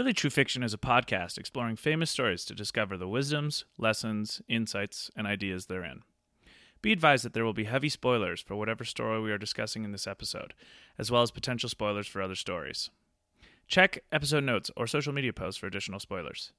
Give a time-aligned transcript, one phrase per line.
[0.00, 5.10] Really True Fiction is a podcast exploring famous stories to discover the wisdoms, lessons, insights,
[5.14, 6.04] and ideas therein.
[6.80, 9.92] Be advised that there will be heavy spoilers for whatever story we are discussing in
[9.92, 10.54] this episode,
[10.96, 12.88] as well as potential spoilers for other stories.
[13.68, 16.52] Check episode notes or social media posts for additional spoilers.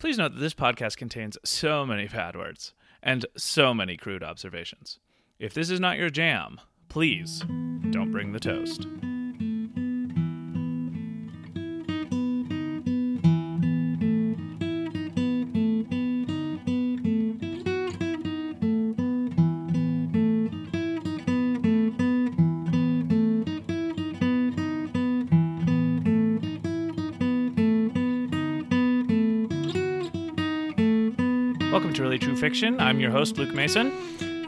[0.00, 4.98] Please note that this podcast contains so many bad words and so many crude observations.
[5.38, 7.44] If this is not your jam, please
[7.92, 8.88] don't bring the toast.
[32.50, 32.80] Fiction.
[32.80, 33.92] I'm your host, Luke Mason,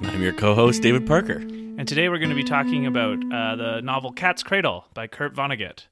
[0.03, 1.35] I'm your co-host David Parker.
[1.37, 5.37] and today we're going to be talking about uh, the novel Cat's Cradle by Kurt
[5.37, 5.87] Vonnegut.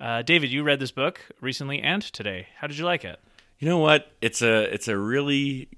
[0.00, 2.48] Uh, David, you read this book recently and today.
[2.58, 3.20] How did you like it?
[3.60, 4.10] You know what?
[4.20, 5.68] It's a it's a really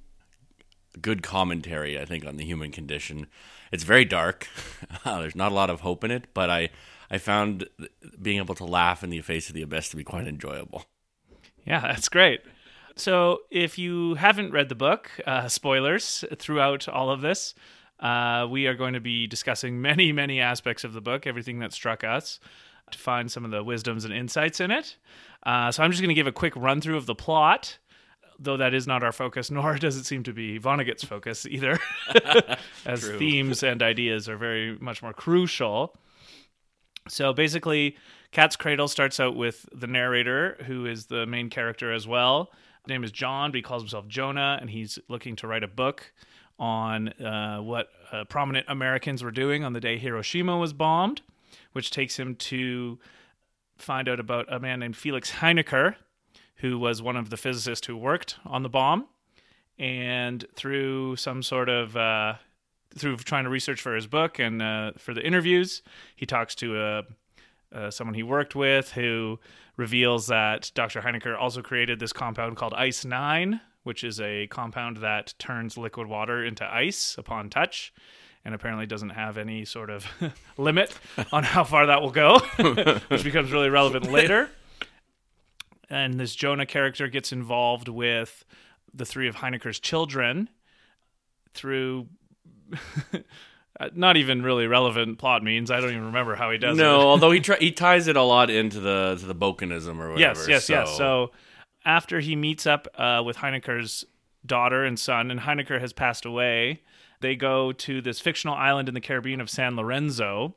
[1.03, 3.27] good commentary, I think, on the human condition.
[3.71, 4.49] It's very dark.
[5.05, 6.71] Uh, There's not a lot of hope in it, but I
[7.11, 7.69] I found
[8.23, 10.87] being able to laugh in the face of the abyss to be quite enjoyable.
[11.67, 12.41] Yeah, that's great.
[12.97, 17.55] So, if you haven't read the book, uh, spoilers throughout all of this,
[17.99, 21.73] uh, we are going to be discussing many, many aspects of the book, everything that
[21.73, 22.39] struck us,
[22.93, 24.97] to find some of the wisdoms and insights in it.
[25.43, 27.79] Uh, so, I'm just going to give a quick run through of the plot,
[28.39, 31.81] though that is not our focus, nor does it seem to be Vonnegut's focus either,
[32.87, 33.19] as True.
[33.19, 35.97] themes and ideas are very much more crucial.
[37.09, 37.97] So basically,
[38.31, 42.53] Cat's Cradle starts out with the narrator, who is the main character as well.
[42.85, 45.69] His name is John, but he calls himself Jonah, and he's looking to write a
[45.69, 46.13] book
[46.59, 51.23] on uh, what uh, prominent Americans were doing on the day Hiroshima was bombed,
[51.73, 52.99] which takes him to
[53.79, 55.97] find out about a man named Felix Heinecker,
[56.57, 59.07] who was one of the physicists who worked on the bomb.
[59.79, 62.35] And through some sort of uh,
[62.95, 65.81] through trying to research for his book and uh, for the interviews,
[66.15, 67.03] he talks to uh,
[67.73, 69.41] uh, someone he worked with who
[69.77, 71.01] reveals that Dr.
[71.01, 76.07] Heinecker also created this compound called Ice 9, which is a compound that turns liquid
[76.07, 77.93] water into ice upon touch.
[78.47, 80.07] And apparently doesn't have any sort of
[80.59, 80.95] limit
[81.33, 82.39] on how far that will go,
[83.09, 84.51] which becomes really relevant later.
[85.89, 88.45] And this Jonah character gets involved with
[88.93, 90.51] the three of Heinecker's children
[91.55, 92.09] through
[93.95, 95.71] not even really relevant plot means.
[95.71, 96.99] I don't even remember how he does no, it.
[96.99, 100.13] No, although he try, he ties it a lot into the to the Bokenism or
[100.13, 100.21] whatever.
[100.21, 100.73] yes, yes, so.
[100.73, 100.97] yes.
[100.97, 101.31] So
[101.85, 104.05] after he meets up uh, with Heinecker's
[104.47, 106.83] daughter and son, and Heinecker has passed away,
[107.21, 110.55] they go to this fictional island in the Caribbean of San Lorenzo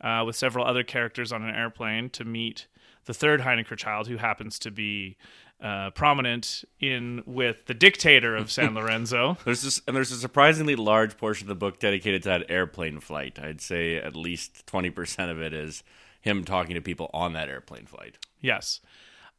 [0.00, 2.66] uh, with several other characters on an airplane to meet
[3.06, 5.16] the third Heinecker child, who happens to be
[5.62, 9.36] uh, prominent in with the dictator of San Lorenzo.
[9.44, 13.00] There's this, and there's a surprisingly large portion of the book dedicated to that airplane
[13.00, 13.38] flight.
[13.40, 15.82] I'd say at least twenty percent of it is
[16.20, 18.16] him talking to people on that airplane flight.
[18.40, 18.80] Yes.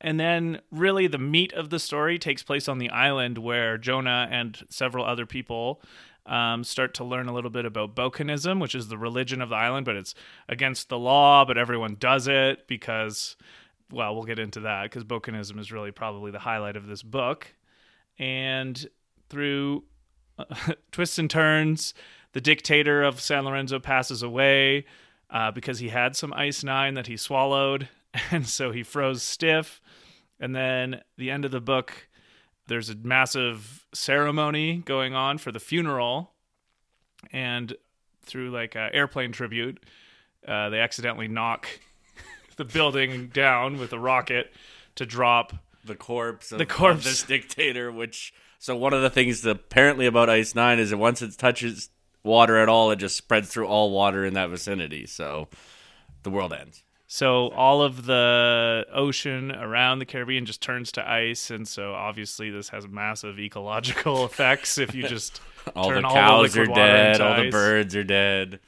[0.03, 4.27] And then, really, the meat of the story takes place on the island where Jonah
[4.31, 5.79] and several other people
[6.25, 9.55] um, start to learn a little bit about Bokenism, which is the religion of the
[9.55, 10.15] island, but it's
[10.49, 13.35] against the law, but everyone does it because,
[13.91, 17.53] well, we'll get into that because Bokenism is really probably the highlight of this book.
[18.17, 18.87] And
[19.29, 19.83] through
[20.37, 20.45] uh,
[20.91, 21.93] twists and turns,
[22.33, 24.85] the dictator of San Lorenzo passes away
[25.29, 27.89] uh, because he had some ice nine that he swallowed,
[28.31, 29.81] and so he froze stiff.
[30.39, 32.09] And then the end of the book,
[32.67, 36.31] there's a massive ceremony going on for the funeral,
[37.31, 37.75] and
[38.23, 39.83] through like airplane tribute,
[40.47, 41.67] uh, they accidentally knock
[42.61, 44.53] the building down with a rocket
[44.95, 46.99] to drop the corpse of, The corpse.
[46.99, 50.91] of this dictator which so one of the things that apparently about ice 9 is
[50.91, 51.89] that once it touches
[52.23, 55.47] water at all it just spreads through all water in that vicinity so
[56.21, 61.49] the world ends So all of the ocean around the Caribbean just turns to ice,
[61.49, 65.41] and so obviously this has massive ecological effects if you just
[65.75, 68.59] all turn the all cows are dead all the birds are dead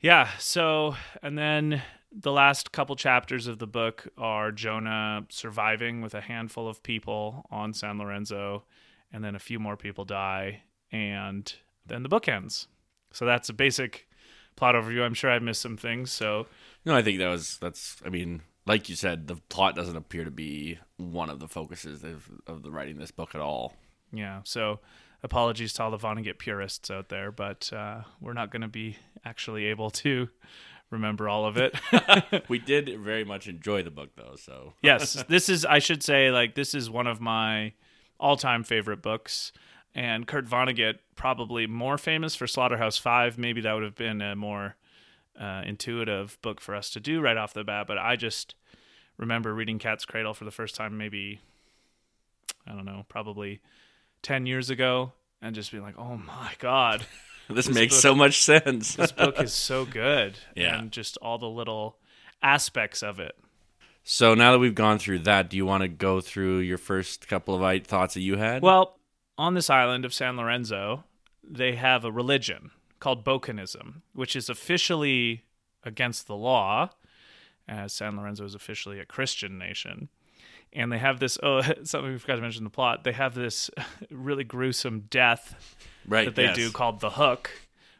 [0.00, 0.28] Yeah.
[0.38, 6.20] So and then the last couple chapters of the book are Jonah surviving with a
[6.20, 8.64] handful of people on San Lorenzo,
[9.12, 11.52] and then a few more people die, and
[11.86, 12.68] then the book ends.
[13.12, 14.08] So that's a basic
[14.56, 15.02] plot overview.
[15.02, 16.10] I'm sure I missed some things.
[16.10, 16.46] So
[16.84, 20.24] no i think that was that's i mean like you said the plot doesn't appear
[20.24, 23.74] to be one of the focuses of, of the writing this book at all
[24.12, 24.40] Yeah.
[24.44, 24.80] So
[25.22, 28.96] apologies to all the Vonnegut purists out there, but uh, we're not going to be
[29.24, 30.28] actually able to
[30.90, 31.74] remember all of it.
[32.48, 34.36] We did very much enjoy the book, though.
[34.36, 37.72] So yes, this is I should say like this is one of my
[38.18, 39.52] all-time favorite books.
[39.94, 43.38] And Kurt Vonnegut probably more famous for Slaughterhouse Five.
[43.38, 44.76] Maybe that would have been a more
[45.38, 47.86] uh, intuitive book for us to do right off the bat.
[47.86, 48.54] But I just
[49.16, 51.40] remember reading Cat's Cradle for the first time, maybe
[52.66, 53.60] I don't know, probably
[54.22, 57.06] ten years ago, and just being like, "Oh my god,
[57.54, 58.94] this, makes book- so much sense.
[58.96, 60.78] this book is so good!" Yeah.
[60.78, 61.98] and just all the little
[62.42, 63.36] aspects of it.
[64.04, 67.28] so now that we've gone through that, do you want to go through your first
[67.28, 68.62] couple of thoughts that you had?
[68.62, 68.98] Well,
[69.36, 71.04] on this island of San Lorenzo,
[71.42, 75.42] they have a religion called Bocanism, which is officially
[75.84, 76.90] against the law,
[77.68, 80.08] as San Lorenzo is officially a Christian nation.
[80.72, 83.04] And they have this, oh, something we forgot to mention in the plot.
[83.04, 83.70] They have this
[84.10, 85.54] really gruesome death
[86.06, 86.56] right, that they yes.
[86.56, 87.50] do called the hook,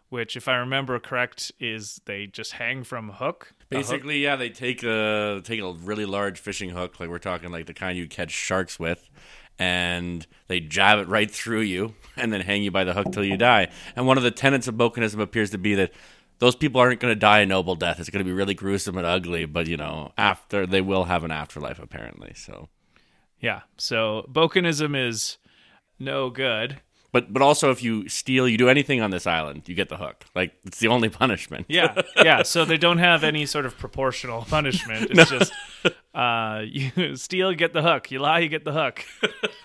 [0.09, 3.53] which, if I remember correct, is they just hang from a hook.
[3.71, 7.19] A hook- Basically, yeah, they take a take a really large fishing hook, like we're
[7.19, 9.09] talking like the kind you catch sharks with,
[9.59, 13.25] and they jab it right through you, and then hang you by the hook till
[13.25, 13.69] you die.
[13.97, 15.93] And one of the tenets of Bocanism appears to be that
[16.39, 17.99] those people aren't going to die a noble death.
[18.01, 21.25] It's going to be really gruesome and ugly, but you know, after they will have
[21.25, 22.33] an afterlife apparently.
[22.35, 22.69] So,
[23.41, 23.63] Yeah.
[23.77, 25.39] So Bocanism is
[25.99, 26.81] no good.
[27.13, 29.97] But but also if you steal, you do anything on this island, you get the
[29.97, 30.25] hook.
[30.35, 31.67] Like it's the only punishment.
[31.69, 32.43] Yeah, yeah.
[32.43, 35.11] So they don't have any sort of proportional punishment.
[35.13, 35.53] It's just
[36.15, 38.11] uh, you steal, you get the hook.
[38.11, 39.05] You lie, you get the hook.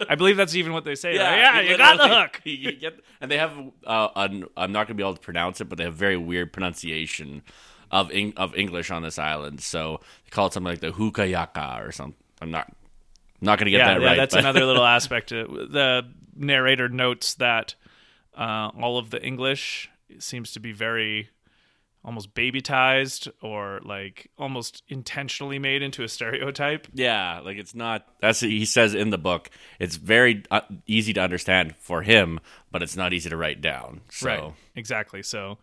[0.08, 1.16] I believe that's even what they say.
[1.16, 2.42] Yeah, yeah, you got the hook.
[2.46, 3.54] you get, and they have.
[3.86, 6.18] Uh, an, I'm not going to be able to pronounce it, but they have very
[6.18, 7.42] weird pronunciation
[7.92, 9.62] of Eng- of English on this island.
[9.62, 12.16] So they call it something like the hookah yaka or something.
[12.42, 12.72] I'm not
[13.42, 14.08] not going to get Yeah, that yeah.
[14.08, 14.18] right.
[14.18, 15.30] That's but- another little aspect.
[15.30, 15.68] To.
[15.70, 16.04] The
[16.36, 17.76] narrator notes that
[18.38, 19.90] uh, all of the English
[20.20, 21.30] seems to be very
[22.06, 26.88] almost babytized or like almost intentionally made into a stereotype.
[26.94, 28.06] Yeah, like it's not.
[28.20, 29.50] That's he says in the book.
[29.80, 32.40] It's very uh, easy to understand for him,
[32.72, 34.02] but it's not easy to write down.
[34.10, 34.54] So, Right.
[34.76, 35.24] Exactly.
[35.24, 35.58] So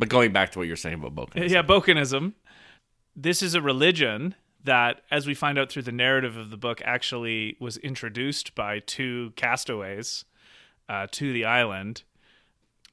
[0.00, 2.32] but going back to what you're saying about Boca, yeah, Bocanism.
[3.14, 4.34] This is a religion
[4.64, 8.80] that, as we find out through the narrative of the book, actually was introduced by
[8.80, 10.24] two castaways
[10.88, 12.02] uh, to the island.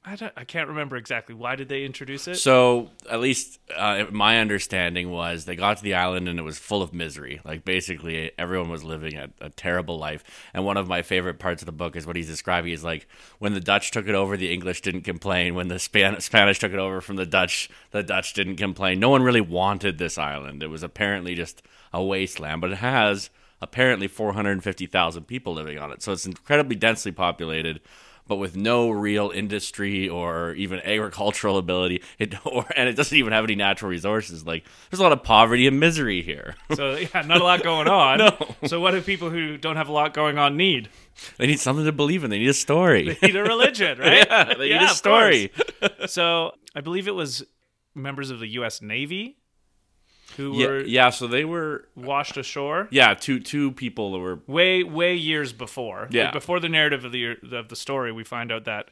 [0.04, 2.36] I, don't, I can't remember exactly why did they introduce it.
[2.36, 6.58] So, at least uh, my understanding was they got to the island and it was
[6.58, 7.40] full of misery.
[7.44, 10.24] Like, basically, everyone was living a, a terrible life.
[10.54, 13.08] And one of my favorite parts of the book is what he's describing is like
[13.38, 15.54] when the Dutch took it over, the English didn't complain.
[15.54, 19.00] When the Span- Spanish took it over from the Dutch, the Dutch didn't complain.
[19.00, 20.62] No one really wanted this island.
[20.62, 21.62] It was apparently just
[21.92, 23.30] a wasteland, but it has
[23.60, 26.02] apparently 450,000 people living on it.
[26.02, 27.80] So, it's incredibly densely populated
[28.28, 32.02] but with no real industry or even agricultural ability.
[32.18, 34.46] It or and it doesn't even have any natural resources.
[34.46, 36.54] Like there's a lot of poverty and misery here.
[36.76, 38.18] So yeah, not a lot going on.
[38.18, 38.54] No.
[38.66, 40.88] So what do people who don't have a lot going on need?
[41.38, 42.30] they need something to believe in.
[42.30, 43.14] They need a story.
[43.20, 44.26] They need a religion, right?
[44.28, 45.50] yeah, they Yeah, need a story.
[46.06, 47.44] So I believe it was
[47.94, 48.80] members of the U.S.
[48.82, 49.38] Navy
[50.38, 51.10] who Yeah, were yeah.
[51.10, 52.88] So they were washed ashore.
[52.90, 56.24] yeah two two people that were way way years before Yeah.
[56.24, 58.88] Like, before the narrative of the of the story we find out that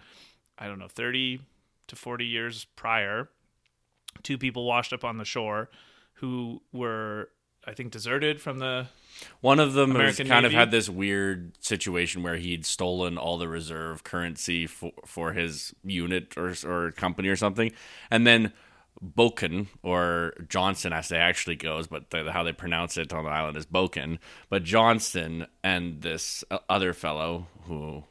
[0.59, 1.41] i don't know 30
[1.89, 3.29] to 40 years prior
[4.23, 5.69] two people washed up on the shore
[6.15, 7.29] who were
[7.67, 8.87] i think deserted from the
[9.41, 13.49] One of them American kind of had this weird situation where he'd stolen all the
[13.49, 17.73] reserve currency for, for his unit or or company or something,
[18.11, 18.53] and then
[19.05, 23.31] Boken or Johnson, as they actually goes, but the, how they pronounce it on the
[23.31, 24.19] island is Boken.
[24.49, 28.05] But Johnson and this uh, other fellow who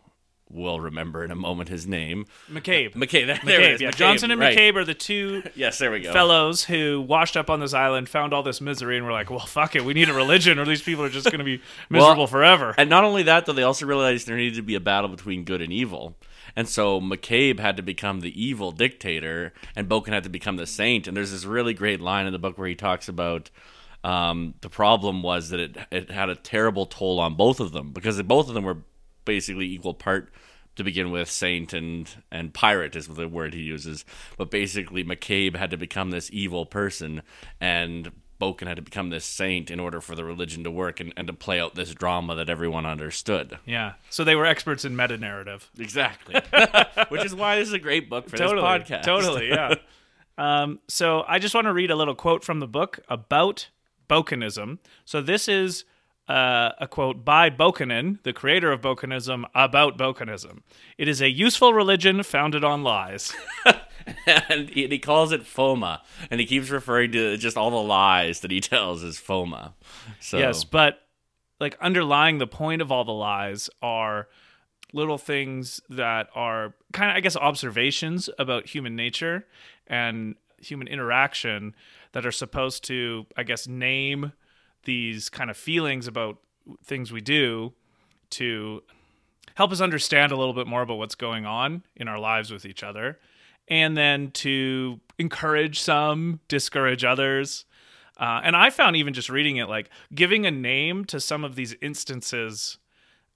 [0.48, 3.26] we'll remember in a moment his name, mccabe McCabe.
[3.26, 3.90] There, there McCabe, is, yeah.
[3.90, 4.56] McCabe, johnson and right.
[4.56, 6.14] mccabe are the two Yes, there we go.
[6.14, 9.40] fellows who washed up on this island found all this misery and were like well
[9.40, 12.28] fuck it we need a religion or these people are just going to be miserable
[12.28, 15.10] forever And not only that, though, they also realized there needed to be a battle
[15.10, 16.16] between good and evil.
[16.56, 20.66] And so McCabe had to become the evil dictator, and Boken had to become the
[20.66, 21.08] saint.
[21.08, 23.50] And there's this really great line in the book where he talks about
[24.06, 27.92] um, the problem was that it it had a terrible toll on both of them
[27.92, 28.84] because both of them were
[29.26, 30.32] basically equal part
[30.76, 34.06] to begin with saint and and pirate is the word he uses
[34.38, 37.24] but basically mccabe had to become this evil person
[37.60, 41.14] and boken had to become this saint in order for the religion to work and,
[41.16, 44.96] and to play out this drama that everyone understood yeah so they were experts in
[44.96, 46.36] meta narrative exactly
[47.10, 49.76] which is why this is a great book for totally, this podcast Totally, yeah.
[50.38, 53.70] um, so I just want to read a little quote from the book about
[54.10, 54.80] Bokenism.
[55.04, 55.86] So this is
[56.28, 60.62] uh, a quote by Bokonon, the creator of Bokenism, about Bokenism.
[60.98, 63.34] It is a useful religion founded on lies.
[64.26, 67.78] and he, and he calls it FOMA, and he keeps referring to just all the
[67.78, 69.74] lies that he tells as FOMA.
[70.20, 71.00] So Yes, but
[71.60, 74.28] like underlying the point of all the lies are
[74.94, 79.46] little things that are kind of, I guess, observations about human nature
[79.88, 81.76] and human interaction
[82.14, 84.32] that are supposed to, I guess, name
[84.84, 86.38] these kind of feelings about
[86.84, 87.74] things we do
[88.32, 88.84] to
[89.56, 92.66] help us understand a little bit more about what's going on in our lives with
[92.66, 93.20] each other
[93.68, 97.66] and then to encourage some, discourage others.
[98.18, 101.56] Uh, and I found even just reading it, like giving a name to some of
[101.56, 102.78] these instances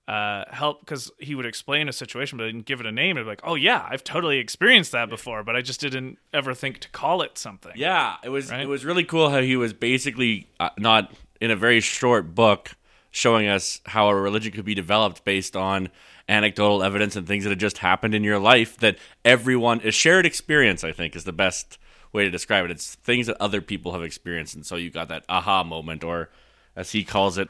[0.07, 3.15] uh, help because he would explain a situation, but I didn't give it a name.
[3.17, 6.53] And be like, oh yeah, I've totally experienced that before, but I just didn't ever
[6.53, 7.73] think to call it something.
[7.75, 8.61] Yeah, it was Right?
[8.61, 12.71] it was really cool how he was basically uh, not in a very short book
[13.11, 15.89] showing us how a religion could be developed based on
[16.29, 20.25] anecdotal evidence and things that have just happened in your life that everyone a shared
[20.25, 21.77] experience I think is the best
[22.11, 22.71] way to describe it.
[22.71, 26.29] It's things that other people have experienced and so you got that aha moment or
[26.75, 27.49] as he calls it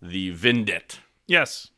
[0.00, 0.98] the vindit.
[1.26, 1.70] Yes.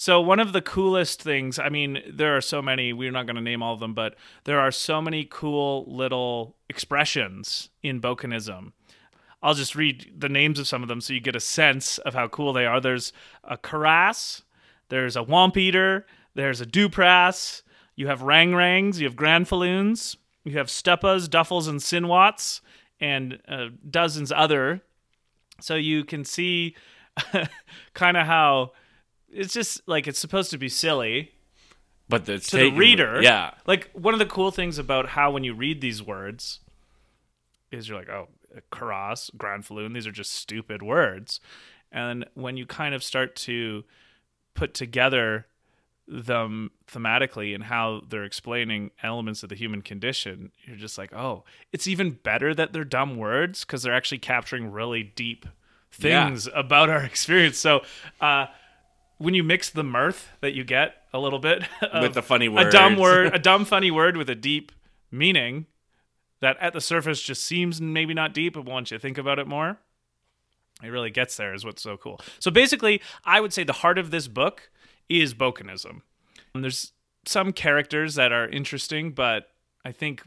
[0.00, 3.34] So one of the coolest things, I mean, there are so many, we're not going
[3.34, 8.70] to name all of them, but there are so many cool little expressions in Bokanism.
[9.42, 12.14] I'll just read the names of some of them so you get a sense of
[12.14, 12.80] how cool they are.
[12.80, 13.12] There's
[13.42, 14.42] a Karass,
[14.88, 17.62] there's a Wampeter, there's a Duprass,
[17.96, 22.60] you have Wrang-wrangs, you have Granfalloons, you have Stuppas, Duffels, and Sinwats,
[23.00, 24.82] and uh, dozens other.
[25.60, 26.76] So you can see
[27.94, 28.72] kind of how
[29.28, 31.32] it's just like it's supposed to be silly
[32.08, 33.20] But it's to the reader.
[33.22, 33.52] Yeah.
[33.66, 36.60] Like one of the cool things about how when you read these words
[37.70, 38.28] is you're like, oh,
[38.72, 41.40] Karass, Granfalloon, these are just stupid words.
[41.92, 43.84] And when you kind of start to
[44.58, 45.46] put together
[46.08, 51.44] them thematically and how they're explaining elements of the human condition, you're just like, oh,
[51.72, 55.46] it's even better that they're dumb words because they're actually capturing really deep
[55.92, 57.56] things about our experience.
[57.56, 57.82] So,
[58.20, 58.46] uh,
[59.18, 61.64] when you mix the mirth that you get a little bit
[62.00, 64.72] With the funny word, a dumb word, a dumb funny word with a deep
[65.10, 65.66] meaning
[66.40, 69.46] that at the surface just seems maybe not deep, but once you think about it
[69.46, 69.78] more,
[70.82, 71.54] it really gets there.
[71.54, 72.20] Is what's so cool.
[72.38, 74.70] So basically, I would say the heart of this book
[75.08, 76.02] is Bokanism.
[76.54, 76.92] And there's
[77.26, 79.48] some characters that are interesting, but
[79.84, 80.22] I think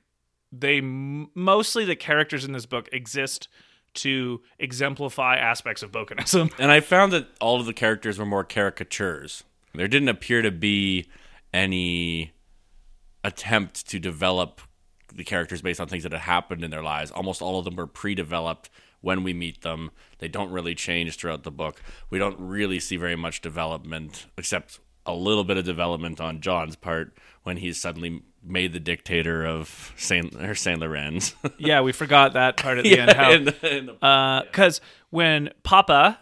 [0.51, 3.47] they mostly the characters in this book exist
[3.93, 6.51] to exemplify aspects of Bokanism.
[6.59, 9.43] And I found that all of the characters were more caricatures.
[9.73, 11.09] There didn't appear to be
[11.53, 12.31] any
[13.23, 14.61] attempt to develop
[15.13, 17.11] the characters based on things that had happened in their lives.
[17.11, 18.69] Almost all of them were pre developed
[19.01, 19.91] when we meet them.
[20.19, 21.81] They don't really change throughout the book.
[22.09, 26.75] We don't really see very much development, except a little bit of development on John's
[26.75, 31.33] part when he's suddenly made the dictator of Saint or Saint Laurent.
[31.57, 33.11] yeah, we forgot that part at the end.
[33.11, 34.79] How in the- in the- because
[35.09, 36.19] when Papa,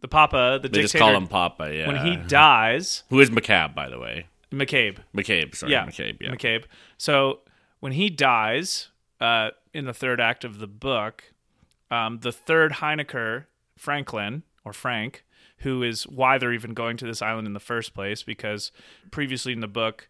[0.00, 1.74] the Papa, the they dictator, just call him Papa.
[1.74, 4.26] Yeah, when he dies, who is McCabe, by the way.
[4.52, 6.30] McCabe, McCabe, sorry, yeah, McCabe, yeah.
[6.30, 6.64] McCabe.
[6.96, 7.40] So
[7.80, 8.88] when he dies
[9.20, 11.24] uh, in the third act of the book,
[11.90, 13.44] um, the third Heinecker,
[13.76, 15.24] Franklin or Frank,
[15.58, 18.72] who is why they're even going to this island in the first place, because
[19.10, 20.08] previously in the book.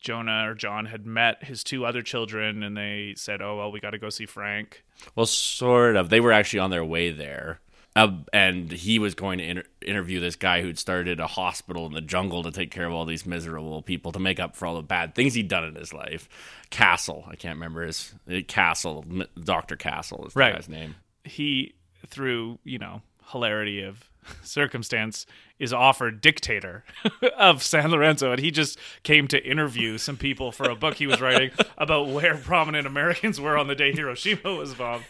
[0.00, 3.78] Jonah or John had met his two other children, and they said, "Oh well, we
[3.78, 4.82] got to go see Frank."
[5.14, 6.08] Well, sort of.
[6.08, 7.60] They were actually on their way there.
[7.94, 11.92] Uh, and he was going to inter- interview this guy who'd started a hospital in
[11.92, 14.74] the jungle to take care of all these miserable people to make up for all
[14.74, 16.28] the bad things he'd done in his life.
[16.70, 20.54] Castle, I can't remember his uh, Castle, M- Doctor Castle is the Right.
[20.54, 20.96] guy's name.
[21.24, 21.74] He
[22.06, 24.10] through you know hilarity of
[24.42, 25.26] circumstance
[25.58, 26.84] is offered dictator
[27.38, 28.32] of san lorenzo.
[28.32, 32.08] And he just came to interview some people for a book he was writing about
[32.08, 35.04] where prominent americans were on the day hiroshima was bombed.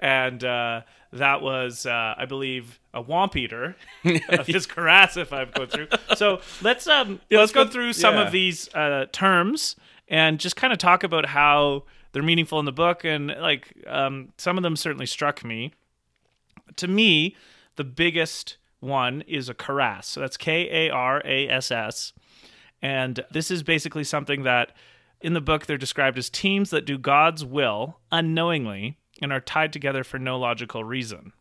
[0.00, 0.82] And uh,
[1.12, 3.76] that was uh, i believe a wampeter
[4.28, 5.88] of his Karass, if i've gone through.
[6.16, 8.26] So let's um let's let's go go- through some yeah.
[8.26, 9.76] of these uh, terms
[10.08, 14.32] and just kind of talk about how they're meaningful in the book and like um,
[14.38, 15.72] some of them certainly struck me
[16.76, 17.36] to me,
[17.76, 20.04] the biggest one is a Karass.
[20.04, 22.12] So that's K A R A S S.
[22.80, 24.72] And this is basically something that
[25.20, 29.72] in the book they're described as teams that do God's will unknowingly and are tied
[29.72, 31.32] together for no logical reason.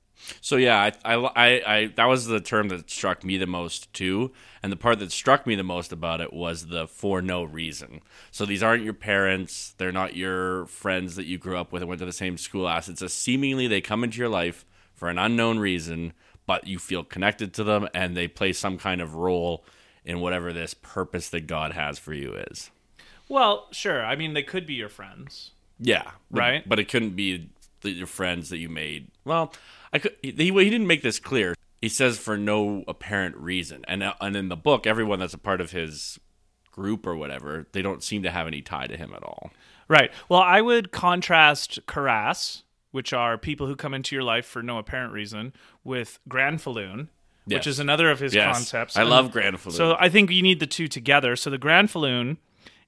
[0.41, 3.91] So yeah, I, I, I, I that was the term that struck me the most
[3.93, 4.31] too,
[4.61, 8.01] and the part that struck me the most about it was the for no reason.
[8.31, 11.89] So these aren't your parents; they're not your friends that you grew up with and
[11.89, 12.89] went to the same school as.
[12.89, 16.13] It's a seemingly they come into your life for an unknown reason,
[16.45, 19.63] but you feel connected to them, and they play some kind of role
[20.03, 22.71] in whatever this purpose that God has for you is.
[23.29, 24.03] Well, sure.
[24.03, 25.51] I mean, they could be your friends.
[25.79, 26.69] Yeah, but, Right.
[26.69, 27.49] But it couldn't be
[27.81, 29.09] the, your friends that you made.
[29.25, 29.53] Well,
[29.97, 30.15] I could.
[30.21, 31.55] He, he didn't make this clear.
[31.81, 35.39] He says for no apparent reason, and uh, and in the book, everyone that's a
[35.39, 36.19] part of his
[36.71, 39.49] group or whatever, they don't seem to have any tie to him at all.
[39.87, 40.11] Right.
[40.29, 42.61] Well, I would contrast Karass,
[42.91, 47.07] which are people who come into your life for no apparent reason, with Granfalloon,
[47.45, 47.67] which Yes.
[47.67, 48.55] is another of his Yes.
[48.55, 48.95] concepts.
[48.95, 49.71] I And- love Granfalloon.
[49.71, 51.35] So I think you need the two together.
[51.35, 52.37] So the Granfalloon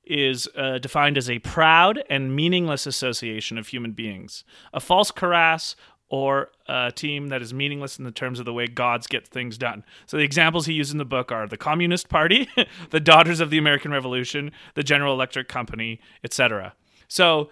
[0.03, 5.75] is uh, defined as a proud and meaningless association of human beings, a false Karass
[6.09, 9.57] or a team that is meaningless in the terms of the way gods get things
[9.57, 9.83] done.
[10.07, 12.49] So the examples he used in the book are the Communist Party,
[12.89, 16.73] the Daughters of the American Revolution, the General Electric Company, etc.
[17.07, 17.49] So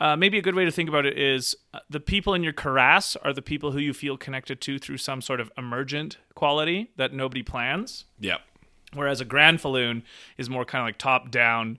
[0.00, 2.52] uh, maybe a good way to think about it is uh, the people in your
[2.52, 6.90] karass are the people who you feel connected to through some sort of emergent quality
[6.96, 8.40] that nobody plans yep.
[8.94, 10.02] whereas a granfalloon
[10.38, 11.78] is more kind of like top down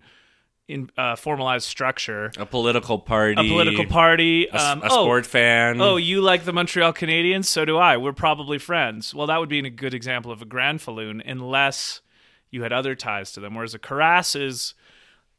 [0.71, 2.31] in uh, formalized structure.
[2.37, 3.39] A political party.
[3.39, 5.81] a political party um, a oh, sport fan.
[5.81, 7.45] oh you like the montreal canadiens?
[7.45, 7.97] So do i.
[7.97, 9.13] We're probably friends.
[9.13, 12.01] Well that would be a good example of a granfalloon unless
[12.49, 13.55] you had other ties to them.
[13.55, 14.73] Whereas a karass is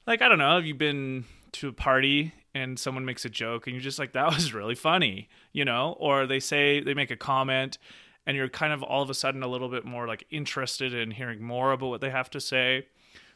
[0.06, 3.66] like i don't know have you been to a party and someone makes a joke
[3.66, 5.96] and you're just like that was really funny you know?
[6.00, 7.78] Or they say they make a comment
[8.26, 11.10] and you're kind of all of a sudden a little bit more like interested in
[11.10, 12.86] hearing more about what they have to say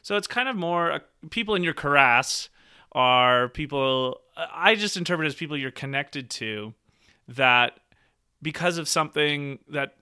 [0.07, 0.99] so it's kind of more uh,
[1.31, 2.47] people in your karass
[2.93, 6.73] are people I just interpret as people you're connected to
[7.27, 7.77] that
[8.41, 9.95] because of something that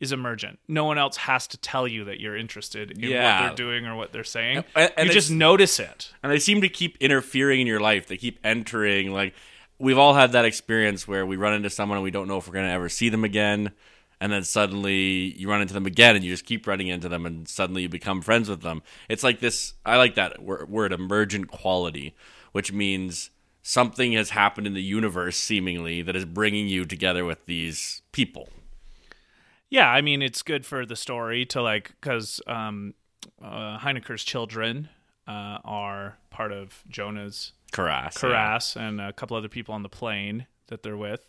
[0.00, 0.58] is emergent.
[0.66, 3.42] No one else has to tell you that you're interested in Yeah.
[3.42, 4.64] what they're doing or what they're saying.
[4.74, 6.12] And- and you just notice it.
[6.24, 8.08] and they seem to keep interfering in your life.
[8.08, 9.12] They keep entering.
[9.12, 9.32] Like
[9.78, 12.48] we've all had that experience where we run into someone and we don't know if
[12.48, 13.70] we're going to ever see them again,
[14.20, 17.26] and then suddenly you run into them again, and you just keep running into them,
[17.26, 18.82] and suddenly you become friends with them.
[19.08, 19.74] It's like this.
[19.84, 22.14] I like that word, emergent quality,
[22.52, 23.30] which means
[23.62, 28.48] something has happened in the universe, seemingly, that is bringing you together with these people.
[29.68, 32.94] Yeah, I mean it's good for the story to like because um,
[33.42, 34.88] uh, Heineker's children
[35.26, 38.14] uh, are part of Jonah's Karass.
[38.14, 41.28] Karass and a couple other people on the plane that they're with.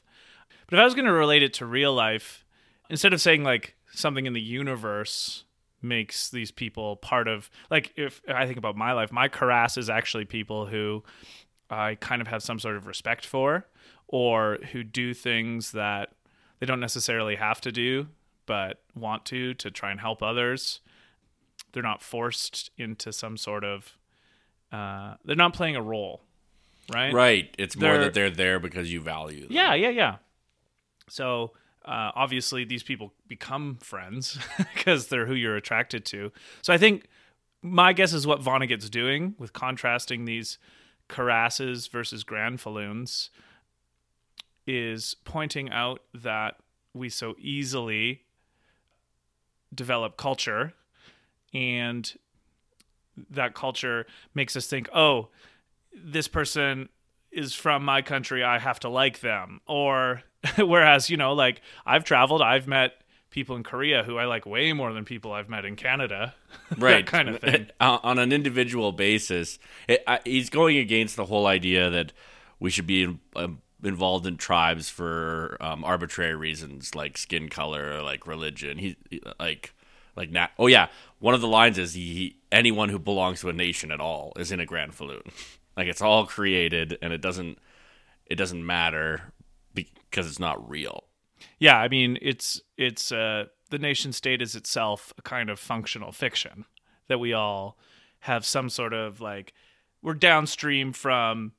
[0.67, 2.45] But if I was going to relate it to real life,
[2.89, 5.43] instead of saying like something in the universe
[5.81, 9.89] makes these people part of like if I think about my life, my Karass is
[9.89, 11.03] actually people who
[11.69, 13.65] I kind of have some sort of respect for
[14.07, 16.13] or who do things that
[16.59, 18.07] they don't necessarily have to do
[18.45, 20.79] but want to to try and help others.
[21.73, 23.97] They're not forced into some sort of
[24.71, 26.21] uh, they're not playing a role,
[26.93, 27.13] right?
[27.13, 27.53] Right.
[27.57, 29.51] It's more They're- that they're there because you value them.
[29.51, 30.15] Yeah, yeah, yeah.
[31.09, 31.51] So
[31.87, 36.31] uh, obviously, these people become friends because they're who you're attracted to.
[36.61, 37.07] So I think
[37.61, 40.57] my guess is what Vonnegut's doing with contrasting these
[41.09, 43.29] Karasses versus Granfalloons
[44.65, 46.57] is pointing out that
[46.93, 48.23] we so easily
[49.73, 50.73] develop culture
[51.53, 52.13] and
[53.29, 55.29] that culture makes us think, oh,
[55.95, 56.89] this person
[57.31, 59.61] is from my country, I have to like them.
[59.67, 60.23] Or
[60.57, 62.93] whereas, you know, like I've traveled, I've met
[63.29, 66.33] people in Korea who I like way more than people I've met in Canada.
[66.77, 67.67] right that kind of thing.
[67.79, 72.13] Uh, on an individual basis it, I, he's going against the whole idea that
[72.59, 77.97] we should be in, um, involved in tribes for um, arbitrary reasons like skin color
[77.97, 79.73] or like religion he he- like
[80.15, 80.87] like na- oh yeah
[81.19, 84.33] one of the lines is he, he anyone who belongs to a nation at all
[84.37, 85.21] is in a granfalloon
[85.77, 87.59] like it's all created and it doesn't
[88.25, 89.31] it doesn't matter
[90.09, 91.03] because it's not real
[91.59, 96.11] Yeah, I mean, it's it's uh, the nation state is itself a kind of functional
[96.11, 96.65] fiction
[97.07, 97.77] that we all
[98.21, 99.53] have some sort of like
[100.01, 101.53] we're downstream from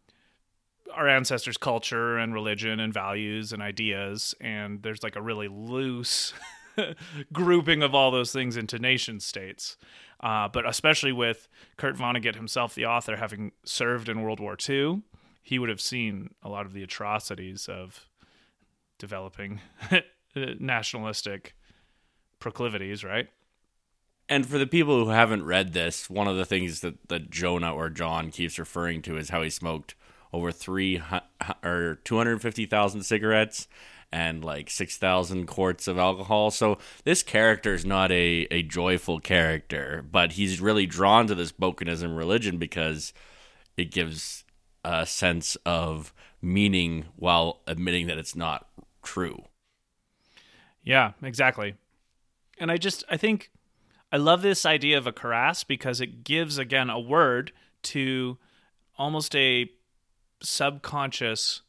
[0.94, 6.32] our ancestors' culture and religion and values and ideas, and there's like a really loose
[7.32, 9.76] grouping of all those things into nation states.
[10.20, 15.02] Uh, but especially with Kurt Vonnegut himself, the author, having served in World War II,
[15.42, 18.07] he would have seen a lot of the atrocities of
[18.98, 20.00] developing uh,
[20.58, 21.54] nationalistic
[22.38, 23.28] proclivities, right?
[24.28, 27.74] And for the people who haven't read this, one of the things that, that Jonah
[27.74, 29.94] or John keeps referring to is how he smoked
[30.32, 31.02] over three
[31.64, 33.66] or two hundred fifty thousand cigarettes
[34.12, 36.50] and like six thousand quarts of alcohol.
[36.50, 41.52] So this character is not a, a joyful character, but he's really drawn to this
[41.52, 43.14] Bokenism religion because
[43.78, 44.44] it gives
[44.84, 48.67] a sense of meaning while admitting that it's not
[49.12, 49.44] true.
[50.82, 51.74] Yeah, exactly.
[52.58, 53.50] And I just I think
[54.12, 57.52] I love this idea of a karass because it gives again a word
[57.84, 58.36] to
[58.98, 59.70] almost a
[60.42, 61.62] subconscious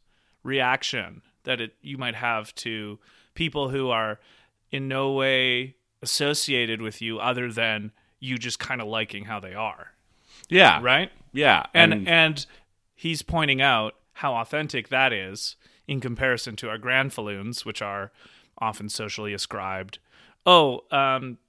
[0.43, 2.99] reaction that it you might have to
[3.35, 4.19] people who are
[4.71, 9.53] in no way associated with you other than you just kind of liking how they
[9.53, 9.93] are,
[10.49, 10.79] Yeah.
[10.81, 11.11] right?
[11.31, 11.65] Yeah.
[11.73, 12.45] And and,
[12.95, 15.55] he's pointing out how authentic that is
[15.89, 18.11] in comparison to our grand granfalloons, which are
[18.59, 19.97] often socially ascribed.
[20.45, 21.39] Oh, um,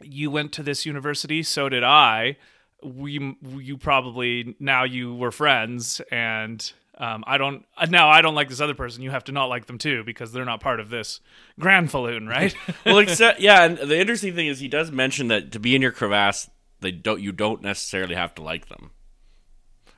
[0.00, 2.36] you went to this university, so did I.
[2.82, 8.48] We, you probably now you were friends, and um, I don't now I don't like
[8.48, 9.02] this other person.
[9.02, 11.20] You have to not like them too because they're not part of this
[11.60, 12.54] granfalloon, right?
[12.86, 15.82] well, except yeah, and the interesting thing is he does mention that to be in
[15.82, 16.48] your karass,
[16.80, 18.92] they don't you don't necessarily have to like them,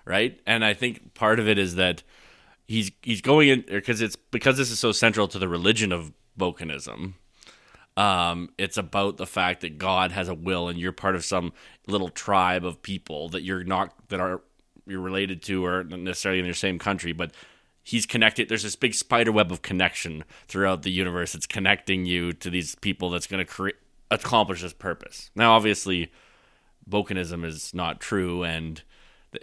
[0.07, 0.41] right?
[0.47, 2.03] And I think part of it is that
[2.73, 6.13] he's he's going in because it's because this is so central to the religion of
[6.39, 7.15] Bokanism.
[7.95, 11.53] Um, it's about the fact that God has a will, and you're part of some
[11.87, 14.41] little tribe of people that you're not that are
[14.87, 17.33] you're related to, or not necessarily in your same country, but
[17.83, 18.49] he's connected.
[18.49, 21.35] There's this big spider web of connection throughout the universe.
[21.35, 23.77] It's connecting you to these people that's going to create
[24.11, 25.31] accomplish this purpose.
[25.35, 26.11] Now, obviously,
[26.89, 28.83] Bokanism is not true, and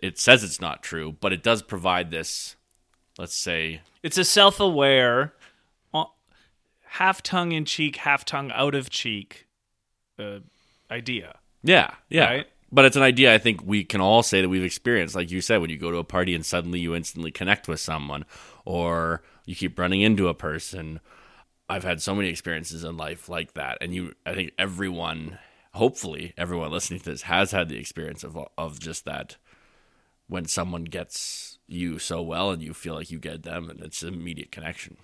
[0.02, 2.56] it says it's not true, but it does provide this.
[3.20, 5.34] Let's say it's a self-aware,
[5.94, 6.06] uh,
[6.86, 9.46] half tongue in cheek, half tongue out of cheek
[10.18, 10.40] uh,
[10.90, 11.38] idea.
[11.62, 12.24] Yeah, yeah.
[12.24, 12.48] Right?
[12.72, 15.16] But it's an idea I think we can all say that we've experienced.
[15.16, 17.82] Like you said, when you go to a party and suddenly you instantly connect with
[17.82, 18.24] someone,
[18.64, 21.02] or you keep running into a person.
[21.68, 25.40] I've had so many experiences in life like that, and you, I think everyone,
[25.74, 29.36] hopefully everyone listening to this, has had the experience of of just that
[30.28, 34.04] when someone gets you so well and you feel like you get them, and it's
[34.04, 34.98] an immediate connection.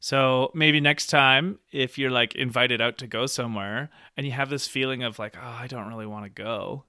[0.00, 4.50] So maybe next time, if you're like invited out to go somewhere and you have
[4.50, 6.84] this feeling of like, oh, I don't really want to go,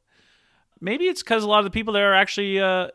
[0.81, 2.87] maybe it's because a lot of the people there are actually uh,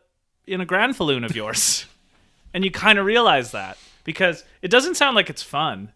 [0.45, 1.85] in a granfalloon of yours.
[2.53, 5.93] and you kind of realize that because it doesn't sound like it's fun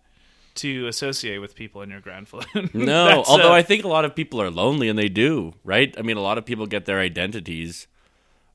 [0.56, 2.74] to associate with people in your granfalloon.
[2.74, 5.94] No, although uh, I think a lot of people are lonely and they do, right?
[5.98, 7.88] I mean, a lot of people get their identities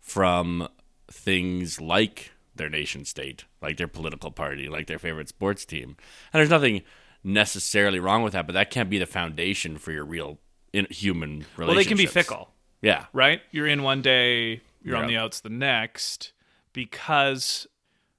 [0.01, 0.69] from
[1.11, 5.97] things like their nation state, like their political party, like their favorite sports team.
[6.33, 6.83] And there's nothing
[7.25, 10.39] necessarily wrong with that, but that can't be the foundation for your real
[10.73, 11.59] in, human relationships.
[11.59, 12.51] well, they can be fickle.
[12.81, 13.07] Yeah.
[13.13, 13.41] right?
[13.51, 16.33] You're in one day, you're on the outs the next
[16.73, 17.67] because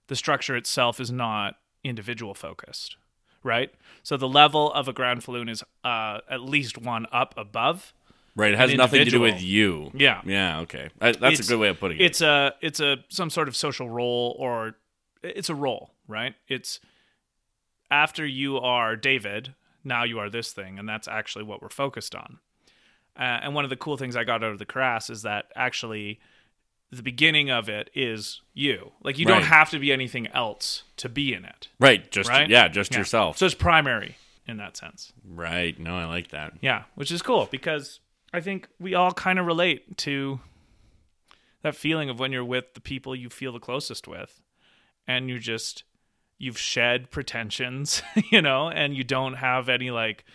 [0.08, 2.98] the structure itself is not individual focused,
[3.44, 3.74] right?
[4.04, 7.94] So the level of a granfalloon is uh, at least one up above.
[8.40, 8.54] Right.
[8.54, 9.92] It has nothing to do with you.
[9.94, 10.22] Yeah.
[10.26, 10.62] Yeah.
[10.62, 10.90] Okay.
[11.02, 12.04] I, that's It's- a good way of putting it.
[12.06, 14.76] It's a it's a some sort of social role or
[15.22, 16.34] it's a role, right?
[16.48, 16.80] It's
[17.92, 22.16] after you are David, now you are this thing, and that's actually what we're focused
[22.16, 22.40] on.
[23.18, 25.52] Uh, and one of the cool things I got out of the karass is that
[25.56, 26.20] actually
[26.92, 28.92] the beginning of it is you.
[29.04, 32.10] Like you don't have to be anything else to be in it, right.
[32.12, 32.50] Just, right?
[32.50, 33.00] yeah, just Yeah.
[33.00, 33.38] yourself.
[33.38, 34.16] So it's primary
[34.48, 35.12] in that sense.
[35.24, 35.78] right.
[35.80, 36.54] No, I like that.
[36.62, 38.00] Yeah, which is cool because
[38.34, 40.40] I think we all kind of relate to
[41.62, 44.42] that feeling of when you're with the people you feel the closest with
[45.08, 45.84] and you just
[46.38, 50.26] you've shed pretensions, you know, and you don't have any like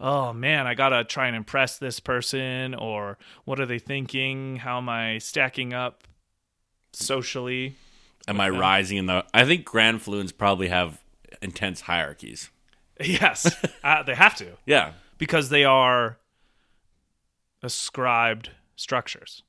[0.00, 4.56] oh man, I got to try and impress this person or what are they thinking?
[4.56, 6.08] How am I stacking up
[6.92, 7.76] socially?
[8.26, 9.24] Am I rising in the.
[9.34, 11.00] I think Granfalloons probably have
[11.42, 12.50] intense hierarchies.
[13.00, 14.52] Yes, uh, they have to.
[14.66, 14.92] Yeah.
[15.18, 16.18] because they are
[17.62, 19.42] ascribed structures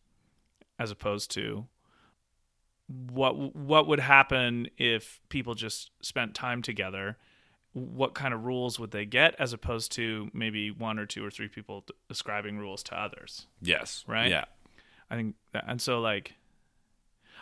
[0.77, 1.67] as opposed to
[2.87, 7.17] what what would happen if people just spent time together
[7.73, 11.31] what kind of rules would they get as opposed to maybe one or two or
[11.31, 14.03] three people ascribing rules to others Yes.
[14.07, 14.29] Right?
[14.29, 14.45] Yeah.
[15.09, 16.33] I think that, and so like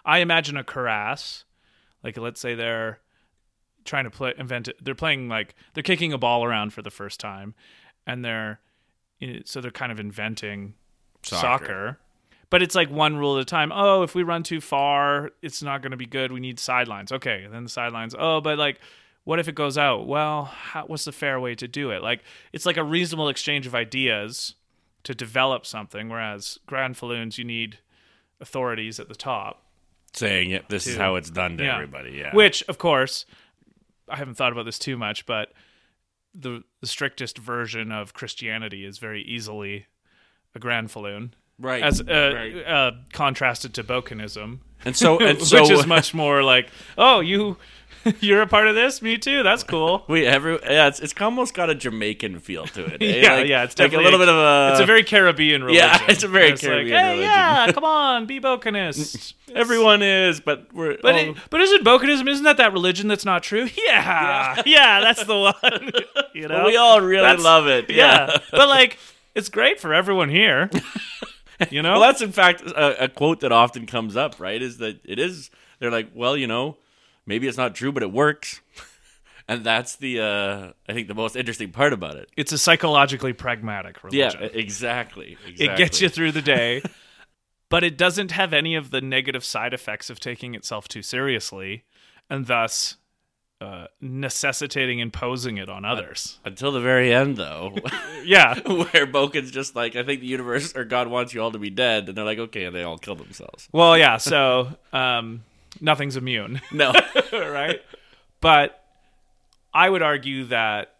[0.05, 1.45] I imagine a karass
[2.03, 2.99] like let's say they're
[3.86, 6.91] trying to play invent it they're playing like they're kicking a ball around for the
[6.91, 7.55] first time
[8.05, 8.60] and they're
[9.45, 10.73] so they're kind of inventing
[11.23, 11.41] Soccer.
[11.41, 11.99] soccer.
[12.49, 13.71] But it's like one rule at a time.
[13.73, 16.32] Oh, if we run too far, it's not going to be good.
[16.32, 17.12] We need sidelines.
[17.12, 18.15] Okay, and then the sidelines.
[18.17, 18.79] Oh, but like
[19.25, 20.08] what if it goes out?
[20.08, 22.01] Well, how, what's the fair way to do it?
[22.01, 24.55] Like it's like a reasonable exchange of ideas
[25.03, 27.77] to develop something whereas granfalloons you need
[28.41, 29.63] authorities at the top
[30.13, 31.75] Saying it, this is how it's done to yeah.
[31.75, 32.12] everybody.
[32.12, 32.36] Yeah.
[32.36, 33.25] Which, of course,
[34.08, 35.51] I haven't thought about this too much, but
[36.39, 39.86] the the strictest version of Christianity is very easily
[40.56, 41.32] a granfalloon.
[41.62, 42.65] Right, As uh, right.
[42.65, 47.58] uh, contrasted to Bokenism, And so and so which is much more like, oh, you
[48.21, 49.43] you're a part of this, me too.
[49.43, 50.03] That's cool.
[50.09, 53.01] we every yeah, it's it's almost got a Jamaican feel to it.
[53.01, 53.05] eh?
[53.21, 55.89] yeah, Like- yeah, it's like a little bit of a it's a very Caribbean religion.
[55.89, 57.31] Yeah, it's a very It's Caribbean like, hey, religion.
[57.31, 59.33] yeah, come on, be Bokenist.
[59.53, 62.27] everyone is, but we're But oh, it, but isn't Bokenism?
[62.29, 63.67] Isn't that that religion that's not true?
[63.88, 65.91] Yeah, yeah, that's the one.
[66.33, 67.89] you know, but we all really That's- love it.
[67.89, 68.27] yeah.
[68.29, 68.38] Yeah.
[68.51, 68.97] but like,
[69.35, 70.69] it's great for everyone here.
[71.69, 74.62] You know, Well, that's in fact a, a quote that often comes up, right?
[74.62, 75.49] Is that it is?
[75.79, 76.77] They're like, well, you know,
[77.30, 78.60] maybe it's not true, but it works,
[79.48, 82.30] and that's the uh, I think the most interesting part about it.
[82.36, 84.60] it's a psychologically pragmatic Yeah, religion.
[84.60, 85.38] exactly.
[85.48, 85.65] exactly.
[85.65, 86.82] it gets you through the day,
[87.70, 91.86] but it doesn't have any of the negative side effects of taking itself too seriously,
[92.30, 92.98] and thus
[93.62, 96.39] uh, necessitating imposing it on others.
[96.46, 97.76] until the very end, though,
[98.24, 101.60] Yeah, where Boken's just like, I think the universe or God wants you all to
[101.60, 103.68] be dead, and they're like, okay, and they all kill themselves.
[103.74, 104.15] Well, yeah.
[104.15, 105.44] So um,
[105.82, 106.94] nothing's immune, No,
[107.32, 107.82] right?
[108.42, 108.84] But
[109.74, 110.96] I would argue that,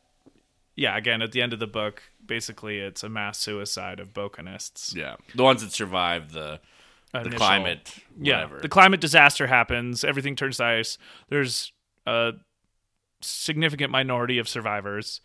[0.76, 0.96] yeah.
[0.98, 4.96] Again, at the end of the book, basically, it's a mass suicide of Bokenists.
[4.96, 6.60] yeah, the ones that survive the
[7.12, 10.04] the Initial- climate, Yeah, the climate disaster happens.
[10.04, 10.98] Everything turns to ice.
[11.30, 11.74] There's
[12.06, 12.34] a
[13.22, 15.20] significant minority of survivors,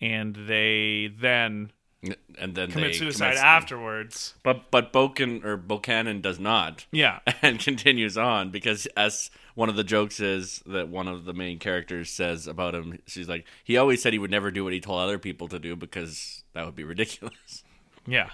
[0.00, 1.70] and they then
[2.38, 4.34] and then commit suicide afterwards.
[4.42, 6.86] But but Boken or Bokonon does not.
[6.92, 11.32] Yeah, and continues on because as one of the jokes is that one of the
[11.32, 14.72] main characters says about him she's like he always said he would never do what
[14.72, 17.64] he told other people to do because that would be ridiculous
[18.06, 18.30] yeah.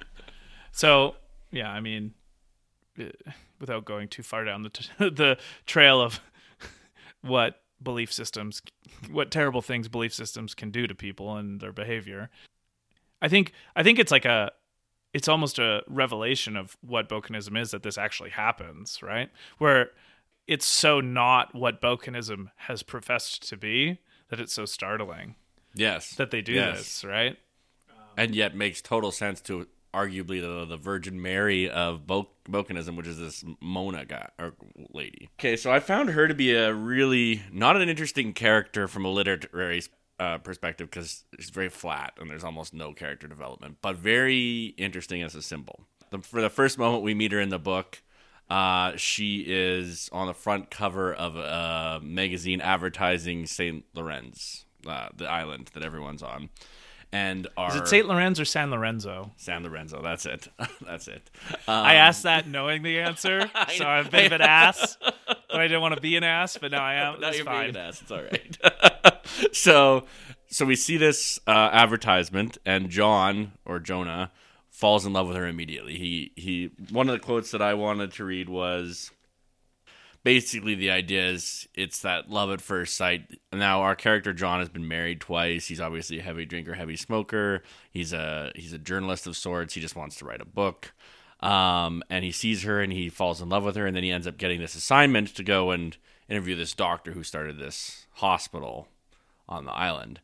[0.72, 1.16] So
[1.50, 2.14] yeah, I mean,
[2.98, 3.04] uh,
[3.60, 6.20] without going too far down the t- the trail of
[7.22, 8.62] what belief systems,
[9.10, 12.30] what terrible things belief systems can do to people and their behavior.
[13.24, 14.52] I think I think it's like a
[15.14, 19.30] it's almost a revelation of what Bokenism is that this actually happens, right?
[19.58, 19.90] Where
[20.46, 25.36] it's so not what Bokenism has professed to be that it's so startling
[25.74, 26.78] yes that they do Yes.
[26.78, 27.38] this, right?
[28.16, 33.06] and yet makes total sense to arguably the, the Virgin Mary of Bo- Bokenism, which
[33.06, 34.54] is this Mona guy or
[34.92, 35.30] lady.
[35.40, 39.08] Okay, so I found her to be a really not an interesting character from a
[39.08, 39.82] literary
[40.18, 45.22] uh, perspective because it's very flat and there's almost no character development, but very interesting
[45.22, 45.80] as a symbol.
[46.10, 48.02] The, for the first moment we meet her in the book,
[48.50, 55.26] uh, she is on the front cover of a magazine advertising Saint Lorenz, uh, the
[55.26, 56.50] island that everyone's on.
[57.10, 58.08] And our Is it St.
[58.08, 59.30] Lorenzo or San Lorenzo?
[59.36, 60.02] San Lorenzo.
[60.02, 60.48] That's it.
[60.84, 61.30] that's it.
[61.68, 64.98] I asked that knowing the answer, so I'm a bit of an ass.
[65.24, 67.14] But I didn't want to be an ass, but now I am.
[67.14, 67.66] Now That's you're fine.
[67.72, 68.02] being an ass.
[68.02, 68.58] It's all right.
[69.52, 70.04] so,
[70.48, 74.32] so we see this uh, advertisement, and John or Jonah
[74.70, 75.96] falls in love with her immediately.
[75.98, 76.70] He he.
[76.90, 79.10] One of the quotes that I wanted to read was
[80.24, 83.38] basically the idea is it's that love at first sight.
[83.52, 85.66] Now our character John has been married twice.
[85.66, 87.62] He's obviously a heavy drinker, heavy smoker.
[87.90, 89.74] He's a he's a journalist of sorts.
[89.74, 90.92] He just wants to write a book.
[91.40, 94.10] Um, and he sees her and he falls in love with her, and then he
[94.10, 98.88] ends up getting this assignment to go and interview this doctor who started this hospital
[99.48, 100.20] on the island.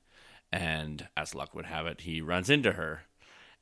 [0.53, 3.03] And as luck would have it, he runs into her,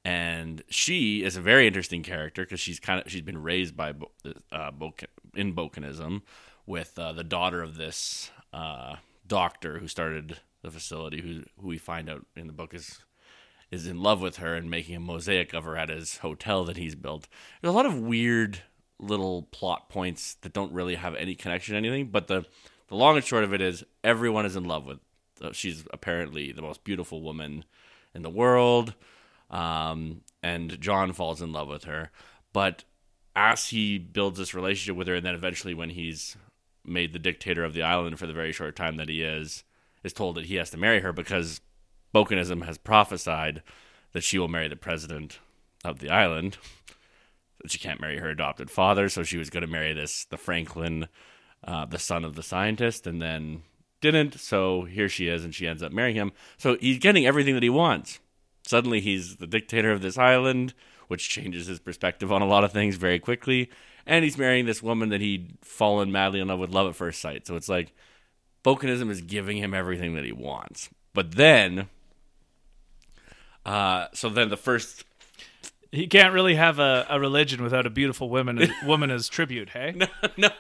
[0.04, 3.92] and she is a very interesting character because she's kind of she's been raised by
[4.50, 4.70] uh,
[5.34, 6.22] in Bokenism
[6.66, 11.76] with uh, the daughter of this uh, doctor who started the facility, who who we
[11.76, 13.00] find out in the book is
[13.70, 16.78] is in love with her and making a mosaic of her at his hotel that
[16.78, 17.28] he's built.
[17.60, 18.62] There's a lot of weird
[18.98, 22.46] little plot points that don't really have any connection to anything, but the
[22.88, 24.98] the long and short of it is everyone is in love with.
[25.40, 27.64] Uh, she's apparently the most beautiful woman
[28.14, 28.94] in the world,
[29.50, 32.10] um, and John falls in love with her.
[32.52, 32.84] But
[33.36, 36.36] as he builds this relationship with her, and then eventually when he's
[36.84, 39.64] made the dictator of the island for the very short time that he is,
[40.02, 41.60] is told that he has to marry her because
[42.14, 43.62] Bokenism has prophesied
[44.12, 45.38] that she will marry the president
[45.84, 46.56] of the island.
[47.66, 51.08] She can't marry her adopted father, so she was going to marry this the Franklin,
[51.64, 53.62] uh, the son of the scientist, and then
[54.00, 54.38] didn't.
[54.40, 56.32] So here she is, and she ends up marrying him.
[56.56, 58.20] So he's getting everything that he wants.
[58.66, 60.74] Suddenly, he's the dictator of this island,
[61.08, 63.70] which changes his perspective on a lot of things very quickly.
[64.06, 67.20] And he's marrying this woman that he'd fallen madly in love with, love at first
[67.20, 67.46] sight.
[67.46, 67.94] So it's like
[68.64, 70.90] Bokenism is giving him everything that he wants.
[71.14, 71.88] But then,
[73.64, 75.04] uh, so then the first
[75.90, 79.70] He can't really have a, a religion without a beautiful woman woman as tribute.
[79.70, 79.94] Hey,
[80.36, 80.50] no,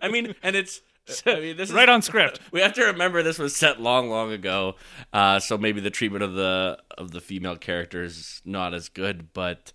[0.00, 0.80] I mean, and it's
[1.26, 2.40] I mean, this is, right on script.
[2.52, 4.76] We have to remember this was set long, long ago,
[5.12, 9.32] uh, so maybe the treatment of the of the female character is not as good.
[9.32, 9.72] But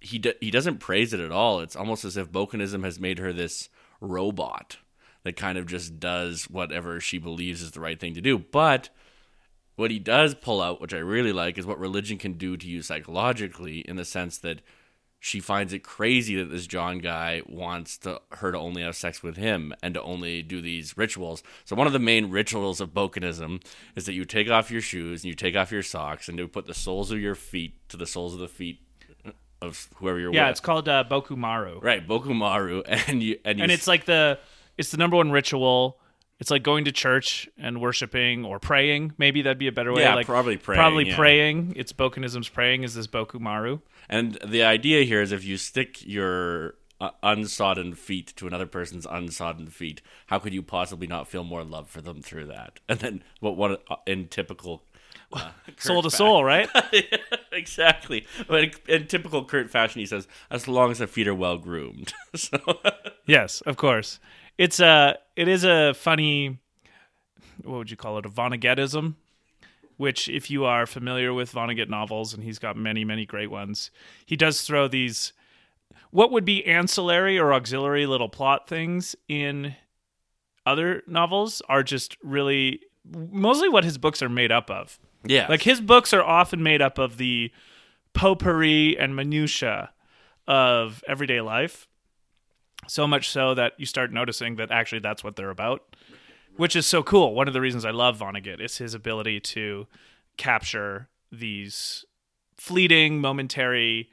[0.00, 1.60] he do, he doesn't praise it at all.
[1.60, 3.68] It's almost as if Bokenism has made her this
[4.00, 4.78] robot
[5.22, 8.38] that kind of just does whatever she believes is the right thing to do.
[8.38, 8.88] But
[9.76, 12.66] what he does pull out, which I really like, is what religion can do to
[12.66, 14.62] you psychologically in the sense that
[15.22, 19.22] she finds it crazy that this John guy wants to, her to only have sex
[19.22, 21.42] with him and to only do these rituals.
[21.66, 23.62] So one of the main rituals of Bokanism
[23.94, 26.48] is that you take off your shoes and you take off your socks and you
[26.48, 28.80] put the soles of your feet to the soles of the feet
[29.60, 30.46] of whoever you're Yeah, with.
[30.46, 31.80] Yeah, it's called uh, Boko-maru.
[31.80, 34.38] right, Boko-maru, and you and you and it's like the
[34.78, 35.99] it's the number one ritual.
[36.40, 39.12] It's like going to church and worshiping or praying.
[39.18, 40.02] Maybe that'd be a better way.
[40.02, 41.16] Yeah, like probably praying, Probably yeah.
[41.16, 41.74] praying.
[41.76, 42.82] It's Bokononism's praying.
[42.82, 43.80] Is this Boko-maru?
[44.08, 49.06] And the idea here is if you stick your uh, unsodden feet to another person's
[49.06, 52.80] unsodden feet, how could you possibly not feel more love for them through that?
[52.88, 54.84] And then what what uh, in typical
[55.32, 56.68] uh, Soul to soul, right?
[57.52, 58.26] exactly.
[58.48, 61.58] But in, in typical Kurt fashion, he says, "As long as the feet are well
[61.58, 62.58] groomed." so
[63.26, 64.18] yes, of course.
[64.60, 66.58] It's a it is a funny
[67.64, 68.26] what would you call it?
[68.26, 69.14] A Vonneguttism,
[69.96, 73.90] which if you are familiar with Vonnegut novels, and he's got many many great ones,
[74.26, 75.32] he does throw these
[76.10, 79.76] what would be ancillary or auxiliary little plot things in
[80.66, 84.98] other novels are just really mostly what his books are made up of.
[85.24, 87.50] yeah, Like his books are often made up of the
[88.12, 89.90] potpourri and minutia
[90.46, 91.88] of everyday life.
[92.88, 95.94] So much so that you start noticing that actually that's what they're about,
[96.56, 97.34] which is so cool.
[97.34, 99.86] One of the reasons I love Vonnegut is his ability to
[100.36, 102.04] capture these
[102.56, 104.10] fleeting, momentary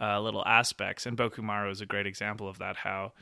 [0.00, 1.06] uh, little aspects.
[1.06, 2.76] And Boko-maru is a great example of that.
[2.76, 3.12] How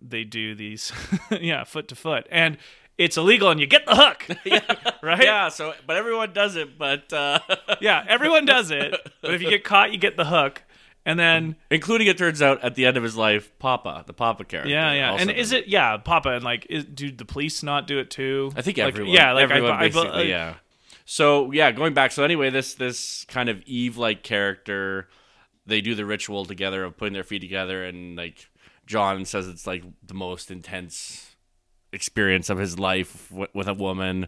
[0.00, 0.92] they do these,
[1.30, 2.56] yeah, foot to foot, and
[2.98, 4.26] it's illegal, and you get the hook,
[5.02, 5.22] right?
[5.22, 5.48] yeah.
[5.48, 6.78] So, but everyone does it.
[6.78, 7.40] But uh,
[7.80, 8.94] Yeah, everyone does it.
[9.20, 10.62] But if you get caught, you get the hook.
[11.06, 14.44] And then including it turns out at the end of his life, Papa, the Papa
[14.44, 14.68] character.
[14.70, 15.14] yeah, yeah.
[15.18, 18.50] And is it yeah, Papa and like is, do the police not do it too?
[18.56, 19.14] I think Like, everyone.
[19.14, 20.28] yeah, like I- everyone I, I, basically.
[20.28, 20.54] yeah.
[21.04, 22.10] So yeah, going back.
[22.10, 25.08] So anyway, this this kind of Eve like character,
[25.64, 28.48] they do the ritual together of putting their feet together, and like
[28.84, 31.36] John says, it's like the most intense
[31.92, 34.26] experience of his life w- with a woman.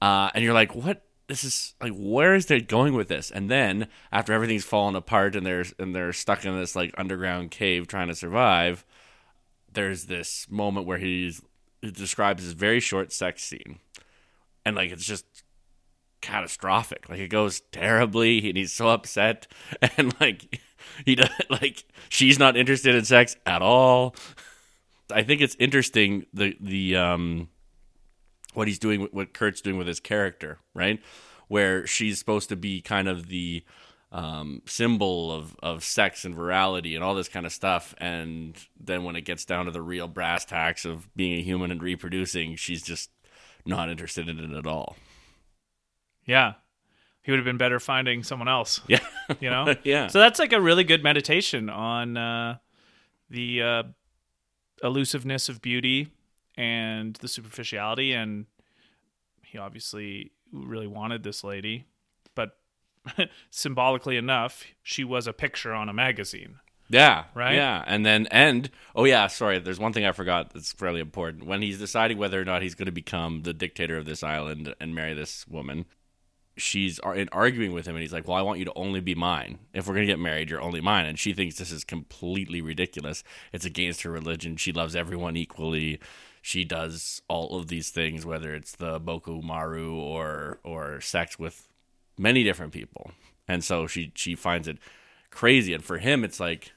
[0.00, 1.02] Uh, and you're like, what?
[1.26, 3.30] This is like, where is they going with this?
[3.30, 7.50] And then after everything's fallen apart and they're and they're stuck in this like underground
[7.50, 8.84] cave trying to survive,
[9.72, 11.40] there's this moment where he's
[11.80, 13.78] he describes this very short sex scene,
[14.64, 15.24] and like it's just
[16.20, 17.08] catastrophic.
[17.08, 19.46] Like it goes terribly, and he's so upset,
[19.96, 20.60] and like
[21.04, 24.14] he does like she's not interested in sex at all.
[25.10, 27.48] I think it's interesting the the um
[28.54, 31.00] what he's doing what Kurt's doing with his character, right?
[31.48, 33.64] Where she's supposed to be kind of the
[34.12, 37.94] um, symbol of, of sex and virality and all this kind of stuff.
[37.98, 41.70] And then when it gets down to the real brass tacks of being a human
[41.72, 43.10] and reproducing, she's just
[43.66, 44.96] not interested in it at all.
[46.24, 46.54] Yeah.
[47.22, 49.00] He would have been better finding someone else, Yeah.
[49.40, 49.74] you know?
[49.82, 50.06] yeah.
[50.08, 52.58] So that's like a really good meditation on uh,
[53.30, 53.82] the uh,
[54.82, 56.08] elusiveness of beauty
[56.56, 58.12] and the superficiality.
[58.12, 58.46] And
[59.42, 61.86] he obviously really wanted this lady,
[62.34, 62.58] but
[63.50, 66.56] symbolically enough, she was a picture on a magazine.
[66.88, 67.24] Yeah.
[67.34, 67.54] Right?
[67.54, 67.82] Yeah.
[67.86, 69.58] And then, and, oh, yeah, sorry.
[69.58, 71.46] There's one thing I forgot that's fairly important.
[71.46, 74.74] When he's deciding whether or not he's going to become the dictator of this island
[74.80, 75.86] and marry this woman,
[76.56, 79.00] she's ar- in arguing with him, and he's like, Well, I want you to only
[79.00, 79.58] be mine.
[79.72, 81.06] If we're going to get married, you're only mine.
[81.06, 83.24] And she thinks this is completely ridiculous.
[83.52, 84.56] It's against her religion.
[84.56, 86.00] She loves everyone equally.
[86.46, 91.66] She does all of these things, whether it's the Boko-maru or or sex with
[92.18, 93.12] many different people.
[93.48, 94.76] And so she she finds it
[95.30, 95.72] crazy.
[95.72, 96.72] And for him, it's like,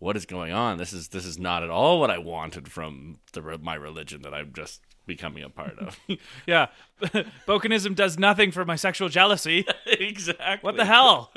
[0.00, 0.78] what is going on?
[0.78, 4.34] This is this is not at all what I wanted from the my religion that
[4.34, 6.00] I'm just becoming a part of.
[6.44, 6.66] Yeah.
[7.46, 9.64] Bokononism does nothing for my sexual jealousy.
[9.86, 10.66] exactly.
[10.66, 11.32] What the hell?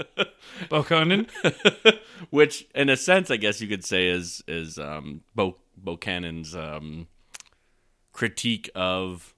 [0.72, 1.30] Bokonon?
[2.32, 7.08] Which, in a sense, I guess you could say is is um, Bo Bokonon's um,
[8.20, 9.34] critique of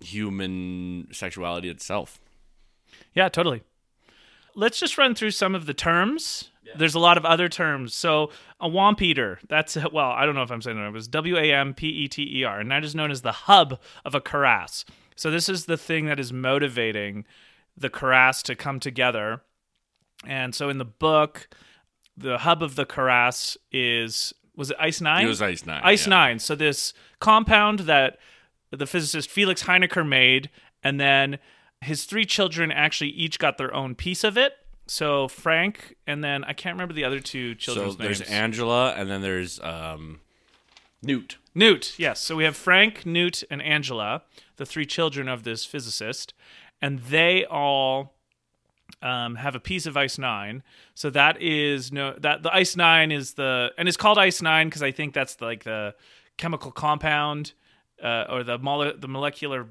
[0.00, 2.20] human sexuality itself.
[3.14, 3.62] Yeah, totally.
[4.56, 6.50] Let's just run through some of the terms.
[6.76, 7.94] There's a lot of other terms.
[7.94, 10.84] So a wampeter, that's well, I don't know if I'm saying it.
[10.84, 13.22] It was W A M P E T E R, and that is known as
[13.22, 14.84] the hub of a karass.
[15.14, 17.24] So this is the thing that is motivating
[17.76, 19.42] the karass to come together.
[20.26, 21.48] And so in the book,
[22.16, 25.24] the hub of the karass is was it Ice Nine?
[25.24, 25.80] It was Ice Nine.
[25.84, 26.10] Ice yeah.
[26.10, 26.38] Nine.
[26.38, 28.18] So this compound that
[28.70, 30.50] the physicist Felix Hoenikker made,
[30.82, 31.38] and then
[31.80, 34.54] his three children actually each got their own piece of it.
[34.86, 38.30] so Frank, and then I can't remember the other two So children's there's names.
[38.30, 40.20] Angela, and then there's um,
[41.02, 41.38] Newt.
[41.54, 42.20] Newt, yes.
[42.20, 44.22] So we have Frank, Newt, and Angela,
[44.56, 46.34] the three children of this physicist,
[46.80, 48.14] and they all
[49.02, 50.62] um, have a piece of Ice Nine.
[50.94, 54.68] So that is no that the Ice Nine is the and it's called Ice Nine
[54.68, 55.94] because I think that's the, like the
[56.38, 57.52] chemical compound
[58.02, 59.68] uh, or the mole- the molecular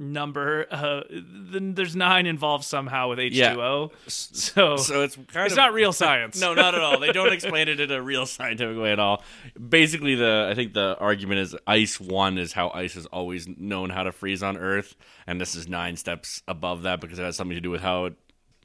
[0.00, 0.66] number.
[0.70, 3.90] Uh, then there's nine involved somehow with H two O.
[4.06, 6.40] So, So it's kind it's of not real science.
[6.48, 7.00] No, not at all.
[7.00, 9.22] They don't explain it in a real scientific way at all.
[9.68, 13.90] Basically, the I think the argument is ice one is how ice has always known
[13.90, 14.94] how to freeze on Earth,
[15.26, 18.06] and this is nine steps above that because it has something to do with how
[18.06, 18.14] it,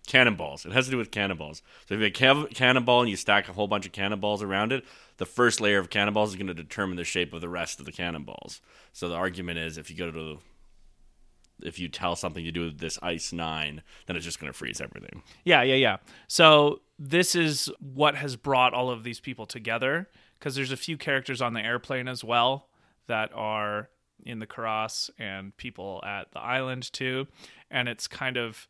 [0.08, 0.66] cannonballs.
[0.66, 1.62] It has to do with cannonballs.
[1.88, 4.72] So if you have a cannonball and you stack a whole bunch of cannonballs around
[4.72, 4.84] it,
[5.18, 7.86] the first layer of cannonballs is going to determine the shape of the rest of
[7.86, 8.62] the cannonballs.
[8.92, 10.40] So the argument is if you go to
[11.62, 14.58] if you tell something to do with this ice nine, then it's just going to
[14.58, 15.24] freeze everything.
[15.46, 15.98] Yeah, yeah, yeah.
[16.28, 20.98] So this is what has brought all of these people together because there's a few
[20.98, 22.68] characters on the airplane as well
[23.08, 23.90] that are
[24.26, 27.28] in the Karass and people at the island too,
[27.70, 28.68] and it's kind of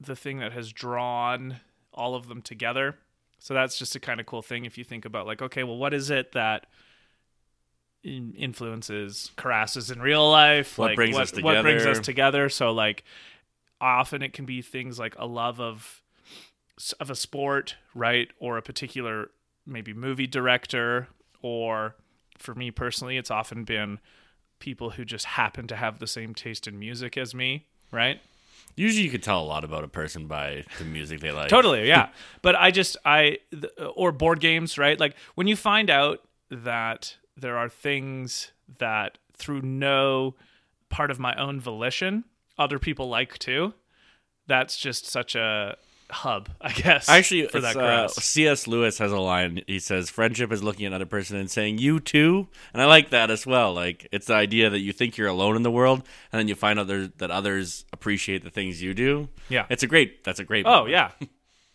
[0.00, 1.56] the thing that has drawn
[1.92, 2.96] all of them together.
[3.38, 5.76] So that's just a kind of cool thing if you think about like, okay, well,
[5.76, 6.66] what is it that
[8.02, 10.78] influences Karasses in real life?
[10.78, 12.00] What like, brings what, us What brings together?
[12.00, 12.48] us together?
[12.48, 13.04] So like,
[13.80, 16.02] often it can be things like a love of
[17.00, 19.30] of a sport, right, or a particular
[19.66, 21.08] maybe movie director,
[21.42, 21.96] or
[22.38, 23.98] for me personally, it's often been
[24.60, 28.20] people who just happen to have the same taste in music as me, right?
[28.78, 31.48] Usually, you can tell a lot about a person by the music they like.
[31.48, 32.08] Totally, yeah.
[32.42, 33.38] but I just I
[33.94, 34.98] or board games, right?
[34.98, 36.20] Like when you find out
[36.50, 40.34] that there are things that through no
[40.88, 42.24] part of my own volition
[42.58, 43.74] other people like too.
[44.46, 45.76] That's just such a
[46.10, 47.08] hub, I guess.
[47.08, 48.08] Actually, for that uh.
[48.08, 48.66] C.S.
[48.66, 49.62] Lewis has a line.
[49.66, 53.10] He says, "Friendship is looking at another person and saying you too," and I like
[53.10, 53.74] that as well.
[53.74, 56.02] Like it's the idea that you think you're alone in the world,
[56.32, 59.28] and then you find out there, that others appreciate the things you do.
[59.48, 59.66] Yeah.
[59.68, 60.24] it's a great.
[60.24, 60.66] That's a great.
[60.66, 61.10] Oh yeah,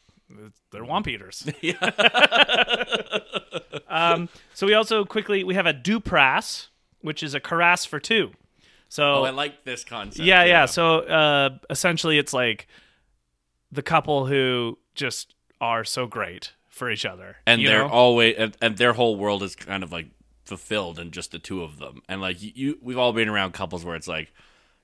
[0.71, 1.43] they're wampeters.
[3.88, 6.67] um, so we also quickly we have a Duprass,
[7.01, 8.31] which is a Karass for two.
[8.89, 10.23] So Oh, I like this concept.
[10.25, 10.65] yeah, yeah.
[10.67, 12.67] So uh, essentially, it's like
[13.74, 17.89] the couple who just are so great for each other, and they're know?
[17.89, 20.07] always and, and their whole world is kind of like
[20.45, 22.01] fulfilled in just the two of them.
[22.07, 24.34] And like you we've all been around couples where it's like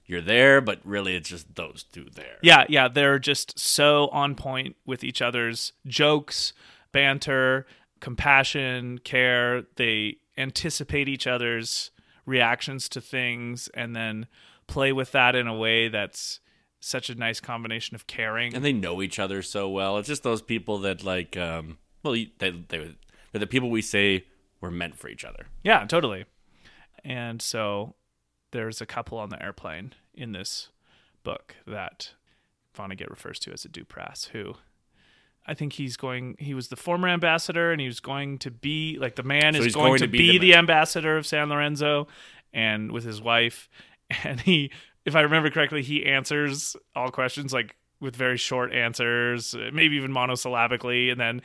[0.05, 2.37] you're there, but really it's just those two there.
[2.41, 6.53] Yeah, yeah, they're just so on point with each other's jokes,
[6.91, 7.67] banter,
[7.99, 9.63] compassion, care.
[9.75, 11.91] They anticipate each other's
[12.25, 14.27] reactions to things and then
[14.65, 16.39] play with that in a way that's
[16.79, 18.53] such a nice combination of caring.
[18.53, 19.97] and they know each other so well.
[19.97, 22.51] It's just those people that like, um, well, they they
[23.31, 24.25] they're the people we say
[24.61, 25.47] were meant for each other.
[25.63, 26.25] Yeah, totally.
[27.03, 27.95] And so
[28.51, 30.69] there's a couple on the airplane in this
[31.23, 32.13] book that
[32.77, 34.55] Vonnegut refers to as a Duprass, who
[35.45, 36.35] I think he's going.
[36.39, 39.61] He was the former ambassador, and he was going to be like the man So
[39.61, 42.07] is going, going to, be be, the the, ambassador of San Lorenzo,
[42.53, 43.69] and with his wife,
[44.23, 44.71] and he,
[45.09, 50.11] if I remember correctly, he answers all questions like with very short answers, maybe even
[50.11, 51.41] monosyllabically, and then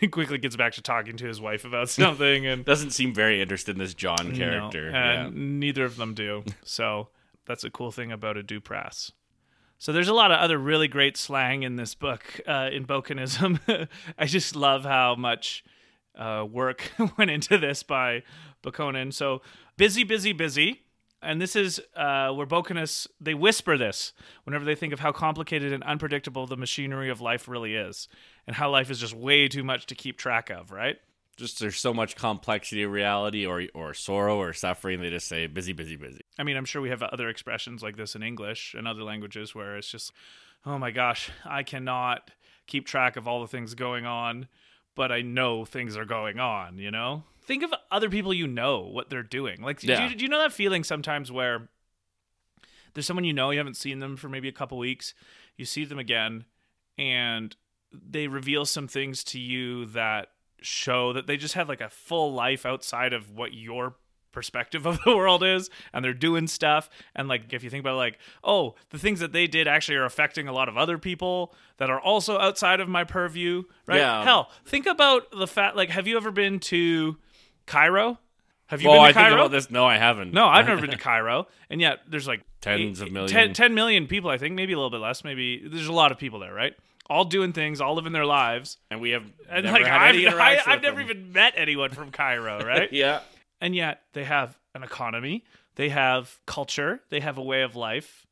[0.10, 3.76] quickly gets back to talking to his wife about something, and Doesn't seem very interested
[3.76, 4.90] in this John character.
[4.90, 5.26] no, yeah.
[5.26, 6.44] and neither of them do.
[6.64, 7.08] So
[7.46, 9.12] that's a cool thing about a Duprass.
[9.78, 13.88] So there's a lot of other really great slang in this book uh, in Bokononism.
[14.18, 15.64] I just love how much
[16.16, 18.22] uh, work went into this by
[18.62, 19.12] Bokonon.
[19.12, 19.42] So
[19.76, 20.82] busy, busy, busy.
[21.22, 24.12] And this is uh, where Bokononists, they whisper this
[24.44, 28.08] whenever they think of how complicated and unpredictable the machinery of life really is
[28.46, 30.96] and how life is just way too much to keep track of, right?
[31.36, 35.00] Just there's so much complexity of reality or or sorrow or suffering.
[35.00, 36.20] They just say busy, busy, busy.
[36.38, 39.54] I mean, I'm sure we have other expressions like this in English and other languages
[39.54, 40.12] where it's just,
[40.66, 42.32] oh my gosh, I cannot
[42.66, 44.48] keep track of all the things going on,
[44.94, 47.24] but I know things are going on, you know?
[47.44, 49.62] Think of other people you know, what they're doing.
[49.62, 51.68] Like, do, you, do you know that feeling sometimes where
[52.94, 55.14] there's someone you know, you haven't seen them for maybe a couple weeks,
[55.56, 56.44] you see them again,
[56.98, 57.56] and
[57.92, 60.28] they reveal some things to you that
[60.60, 63.96] show that they just have like a full life outside of what your
[64.32, 67.92] perspective of the world is and they're doing stuff and like if you think about
[67.94, 70.98] it, like oh the things that they did actually are affecting a lot of other
[70.98, 74.24] people that are also outside of my purview right Yeah.
[74.24, 77.16] hell think about the fact like have you ever been to
[77.66, 78.18] cairo
[78.66, 79.70] have you Oh, been to I cairo think about this.
[79.70, 80.32] No, I haven't.
[80.32, 83.30] no, I've never been to Cairo, and yet there's like Tens eight- of millions.
[83.32, 84.30] 10, 10 million people.
[84.30, 85.24] I think maybe a little bit less.
[85.24, 86.72] Maybe there's a lot of people there, right?
[87.10, 88.78] all doing things, all living their lives.
[88.90, 91.10] And we have And never like I've, I, I've never them.
[91.10, 92.90] even met anyone from Cairo, right?
[92.90, 93.20] Yeah.
[93.62, 95.44] And yet they have an economy,
[95.76, 98.26] they have culture, they have a way of life,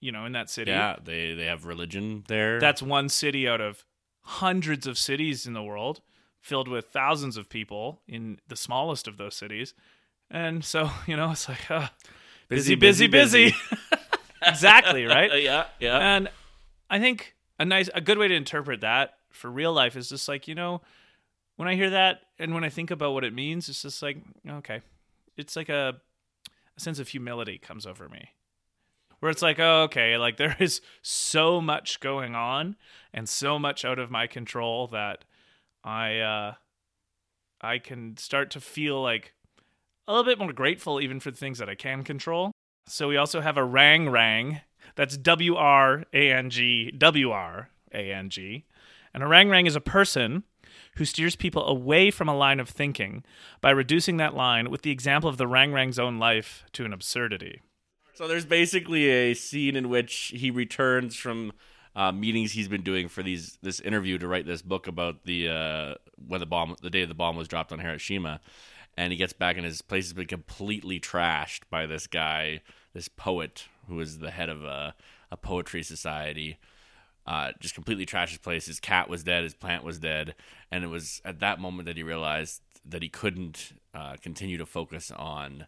[0.00, 0.72] you know, in that city.
[0.72, 2.58] Yeah, they they have religion there.
[2.58, 3.84] That's one city out of
[4.22, 6.00] hundreds of cities in the world,
[6.40, 9.74] filled with thousands of people in the smallest of those cities.
[10.30, 11.88] And so, you know, it's like, uh,
[12.48, 13.54] busy, busy, busy.
[14.42, 15.30] exactly, right?
[15.42, 15.98] Yeah, yeah.
[15.98, 16.30] And
[16.88, 20.26] I think a nice, a good way to interpret that for real life is just
[20.26, 20.80] like, you know,
[21.56, 24.16] when I hear that and when I think about what it means, it's just like,
[24.48, 24.80] okay,
[25.36, 26.00] it's like a,
[26.76, 28.30] a sense of humility comes over me.
[29.20, 32.76] Where it's like, oh, okay, like there is so much going on
[33.12, 35.24] and so much out of my control that
[35.84, 36.54] I uh
[37.60, 39.34] I can start to feel like
[40.08, 42.52] a little bit more grateful even for the things that I can control.
[42.86, 44.62] So we also have a wrang-wrang.
[44.96, 48.64] That's W R A N G W R A N G.
[49.12, 50.44] And a wrang-wrang is a person
[51.00, 53.24] who steers people away from a line of thinking
[53.62, 57.62] by reducing that line with the example of the wrang-wrang's own life to an absurdity.
[58.12, 61.54] So there's basically a scene in which he returns from
[61.96, 65.48] uh, meetings he's been doing for these this interview to write this book about the
[65.48, 65.94] uh,
[66.28, 68.38] when the bomb the day the bomb was dropped on Hiroshima,
[68.94, 72.60] and he gets back and his place has been completely trashed by this guy,
[72.92, 74.94] this poet who is the head of a,
[75.30, 76.58] a poetry society.
[77.30, 78.66] Uh, just completely trashed his place.
[78.66, 79.44] His cat was dead.
[79.44, 80.34] His plant was dead,
[80.72, 84.66] and it was at that moment that he realized that he couldn't uh, continue to
[84.66, 85.66] focus on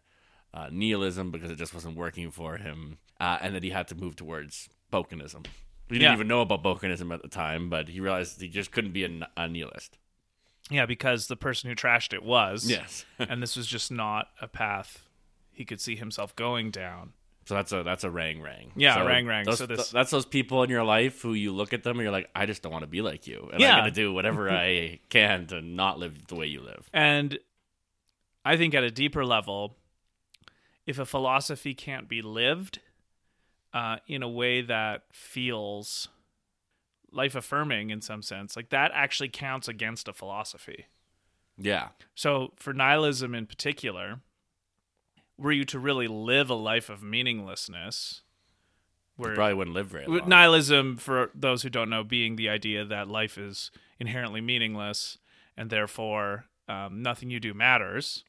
[0.52, 3.94] uh, nihilism because it just wasn't working for him, uh, and that he had to
[3.94, 5.46] move towards Bokononism.
[5.88, 6.14] He didn't Yeah.
[6.14, 9.28] even know about Bokononism at the time, but he realized he just couldn't be a,
[9.36, 9.98] a nihilist.
[10.68, 12.68] Yeah, because the person who trashed it was.
[12.68, 13.04] Yes.
[13.20, 15.08] and this was just not a path
[15.52, 17.12] he could see himself going down.
[17.44, 18.70] So that's a that's a wrang-wrang.
[18.76, 19.44] Yeah, so wrang-wrang.
[19.44, 22.02] Those, So this- that's those people in your life who you look at them and
[22.04, 23.72] you're like, I just don't want to be like you, and Yeah.
[23.74, 26.88] I'm gonna do whatever I can to not live the way you live.
[26.92, 27.38] And
[28.44, 29.76] I think at a deeper level,
[30.86, 32.78] if a philosophy can't be lived
[33.72, 36.08] uh, in a way that feels
[37.10, 40.86] life affirming in some sense, like that actually counts against a philosophy.
[41.58, 44.20] Yeah, So for nihilism in particular,
[45.42, 48.22] were you to really live a life of meaninglessness,
[49.18, 50.28] you probably wouldn't live very long.
[50.28, 55.18] nihilism, for those who don't know, being the idea that life is inherently meaningless
[55.56, 58.24] and therefore um, nothing you do matters.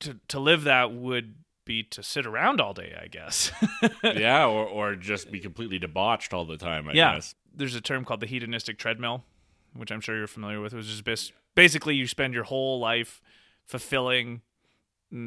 [0.00, 3.52] To to live that would be to sit around all day, I guess.
[4.02, 6.88] yeah, or or just be completely debauched all the time.
[6.88, 7.34] I yeah, guess.
[7.54, 9.22] there's a term called the hedonistic treadmill,
[9.74, 10.72] which I'm sure you're familiar with.
[10.72, 13.22] Which is bas- basically you spend your whole life
[13.64, 14.42] fulfilling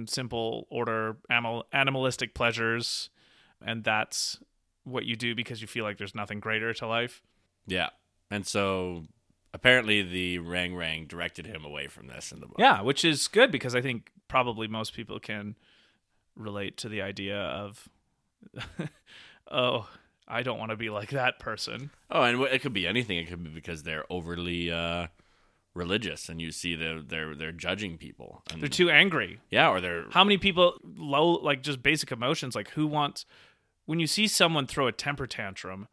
[0.08, 3.10] simple order animal animalistic pleasures,
[3.66, 4.40] and that's
[4.84, 7.22] what you do because you feel like there's nothing greater to life.
[7.68, 7.90] Yeah,
[8.30, 9.04] and so
[9.54, 12.58] apparently the wrang-wrang directed him away from this in the book.
[12.60, 15.56] Yeah, which is good because I think probably most people can
[16.36, 17.88] relate to the idea of,
[19.52, 19.88] oh,
[20.28, 21.92] I don't want to be like that person.
[22.12, 23.18] Oh, and it could be anything.
[23.18, 25.08] It could be because they're overly uh,
[25.76, 28.42] religious, and you see they're they're they're judging people.
[28.52, 29.40] And, They're too angry.
[29.52, 33.26] yeah, or they're How many people low like just basic emotions like who wants
[33.86, 35.88] when you see someone throw a temper tantrum?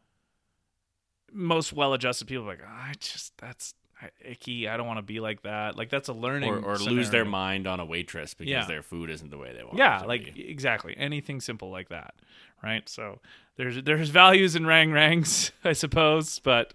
[1.35, 3.74] Most well-adjusted people are like, "Oh, I just that's
[4.22, 4.68] icky.
[4.68, 5.76] I don't want to be like that.
[5.76, 8.64] Like that's a learning or, or lose their mind on a waitress because Yeah.
[8.66, 9.78] their food isn't the way they want.
[9.78, 10.49] yeah like be.
[10.51, 12.14] exactly anything simple like that
[12.62, 13.20] right so
[13.57, 16.74] there's there's values in wrang-wrangs i suppose but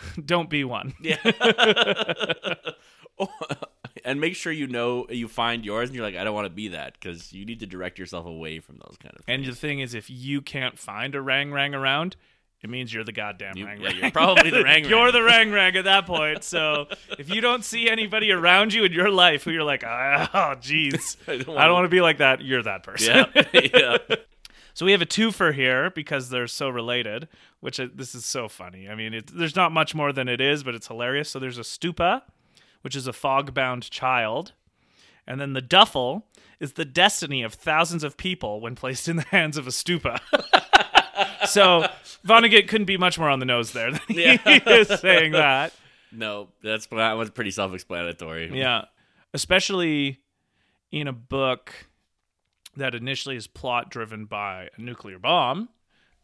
[0.24, 1.16] don't be one yeah.
[4.04, 6.50] and make sure you know you find yours, and you're like, I don't want to
[6.54, 9.22] be that because you need to direct yourself away from those kind of.
[9.26, 12.16] and the thing is if you can't find a wrang-wrang around
[12.62, 13.96] it means you're the goddamn You- rang yeah, rang.
[13.98, 14.90] you're probably the wrang-wrang.
[14.90, 16.42] you're the wrang-wrang at that point.
[16.42, 16.86] So
[17.18, 21.16] if you don't see anybody around you in your life who you're like, oh, jeez,
[21.28, 21.36] I
[21.66, 23.26] don't want to be like that, you're that person.
[23.34, 23.44] yeah,
[23.74, 23.98] yeah.
[24.76, 27.28] So we have a twofer here because they're so related,
[27.60, 28.90] which uh, this is so funny.
[28.90, 31.30] I mean, it, there's not much more than it is, but it's hilarious.
[31.30, 32.20] So there's a stuppa,
[32.82, 34.52] which is a fog-bound child,
[35.26, 36.24] and then the duffle
[36.60, 40.20] is the destiny of thousands of people when placed in the hands of a stuppa.
[41.46, 41.88] so
[42.26, 44.24] Vonnegut couldn't be much more on the nose there than he
[44.66, 45.72] is saying that.
[46.12, 48.50] No, that's that was pretty self-explanatory.
[48.52, 48.84] Yeah,
[49.32, 50.20] especially
[50.92, 51.72] in a book
[52.76, 55.68] that initially is plot driven by a nuclear bomb.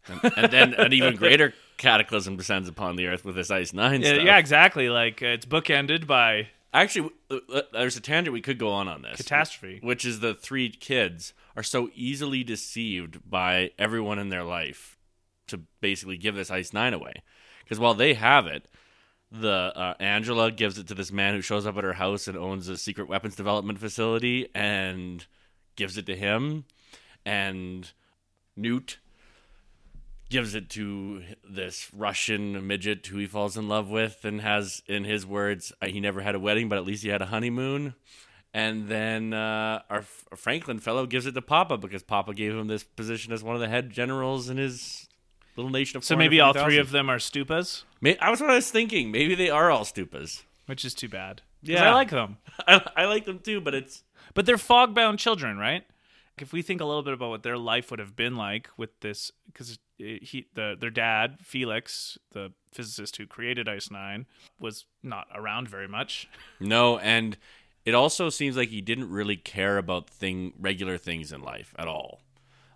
[0.09, 4.03] and, and then an even greater cataclysm descends upon the earth with this ice nine
[4.03, 4.25] Yeah, stuff.
[4.25, 4.89] yeah, exactly.
[4.89, 8.89] Like uh, it's bookended by Actually, uh, uh, there's a tangent we could go on
[8.89, 9.19] on this.
[9.19, 9.79] catastrophe.
[9.83, 14.97] Which is the three kids are so easily deceived by everyone in their life
[15.49, 17.13] to basically give this ice nine away.
[17.63, 18.67] because while they have it,
[19.31, 22.37] the uh, Angela gives it to this man who shows up at her house and
[22.39, 25.27] owns a secret weapons development facility and
[25.77, 26.65] gives it to him,
[27.25, 27.91] and
[28.57, 28.99] Newt
[30.31, 35.05] gives it to this Russian midget who he falls in love with and has, in
[35.05, 37.95] his words, uh, he never had a wedding, but at least he had a honeymoon.
[38.55, 42.67] And then uh, our F- Franklin fellow gives it to Papa because Papa gave him
[42.67, 45.09] this position as one of the head generals in his
[45.57, 46.05] little nation of.
[46.05, 49.11] So maybe all three of them are stuppas, May- I was what I was thinking.
[49.11, 50.43] Maybe they are all stuppas.
[50.67, 51.43] which is too bad.
[51.63, 51.91] Yeah.
[51.91, 52.39] I like them.
[52.67, 54.03] I, I like them too, but it's
[54.35, 55.85] But they're fog-bound children, right?
[56.39, 59.01] If we think a little bit about what their life would have been like with
[59.01, 64.27] this, because he, the their dad Felix, the physicist who created Ice Nine,
[64.59, 66.29] was not around very much.
[66.61, 67.37] no, and
[67.85, 71.89] it also seems like he didn't really care about thing regular things in life at
[71.89, 72.21] all.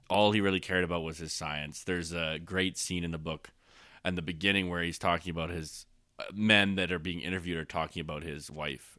[0.08, 1.82] All he really cared about was his science.
[1.82, 3.50] There's a great scene in the book,
[4.04, 5.86] and the beginning where he's talking about his
[6.18, 8.98] uh, men that are being interviewed are talking about his wife,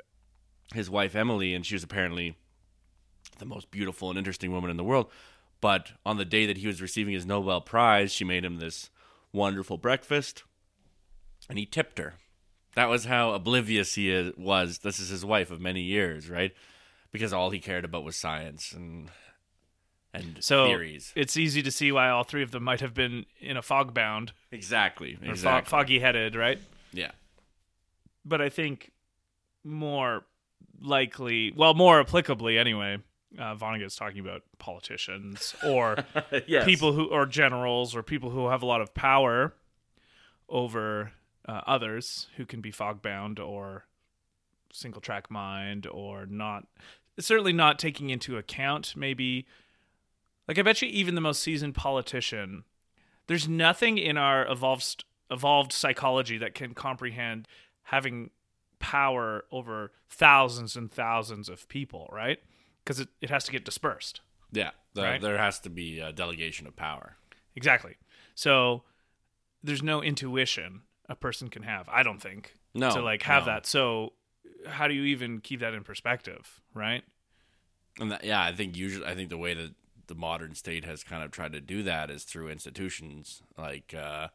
[0.74, 2.36] his wife Emily, and she was apparently
[3.40, 5.10] the most beautiful and interesting woman in the world.
[5.62, 8.90] But on the day that he was receiving his Nobel Prize, she made him this
[9.34, 10.44] wonderful breakfast,
[11.50, 12.16] and he tipped her.
[12.76, 14.80] That was how oblivious he is, was.
[14.80, 16.54] This is his wife of many years, right?
[17.12, 19.10] Because all he cared about was science and
[20.14, 21.12] and So theories.
[21.16, 24.32] it's easy to see why all three of them might have been in a fog-bound
[24.52, 25.18] Exactly.
[25.22, 25.42] or Exactly.
[25.42, 26.60] fog- foggy-headed, right?
[26.94, 27.12] yeah.
[28.26, 28.92] but I think
[29.64, 30.24] more
[30.82, 32.98] likely, well, more applicably anyway,
[33.38, 35.98] uh, Vonnegut's talking about politicians or
[36.48, 36.66] yes.
[36.66, 39.54] people who, or generals, or people who have a lot of power
[40.50, 41.12] over
[41.48, 43.86] uh, others who can be fog bound or
[44.72, 46.66] single track mind or not,
[47.20, 49.46] certainly not taking into account maybe,
[50.48, 52.64] like I bet you even the most seasoned politician,
[53.28, 57.48] there's nothing in our evolved evolved psychology that can comprehend
[57.84, 58.30] having
[58.80, 62.40] power over thousands and thousands of people, right?
[62.84, 64.22] Because it, it has to get dispersed.
[64.52, 64.72] Yeah.
[64.94, 65.22] The- Right?
[65.22, 67.18] There has to be a delegation of power.
[67.56, 67.96] Exactly.
[68.36, 68.84] So
[69.64, 73.54] there's no intuition a person can have, I don't think, No, to like have no.
[73.54, 73.66] that.
[73.66, 74.14] So
[74.66, 77.04] how do you even keep that in perspective, right?
[78.00, 79.74] And that, yeah, I think usually I think the way that
[80.08, 84.28] the modern state has kind of tried to do that is through institutions like uh,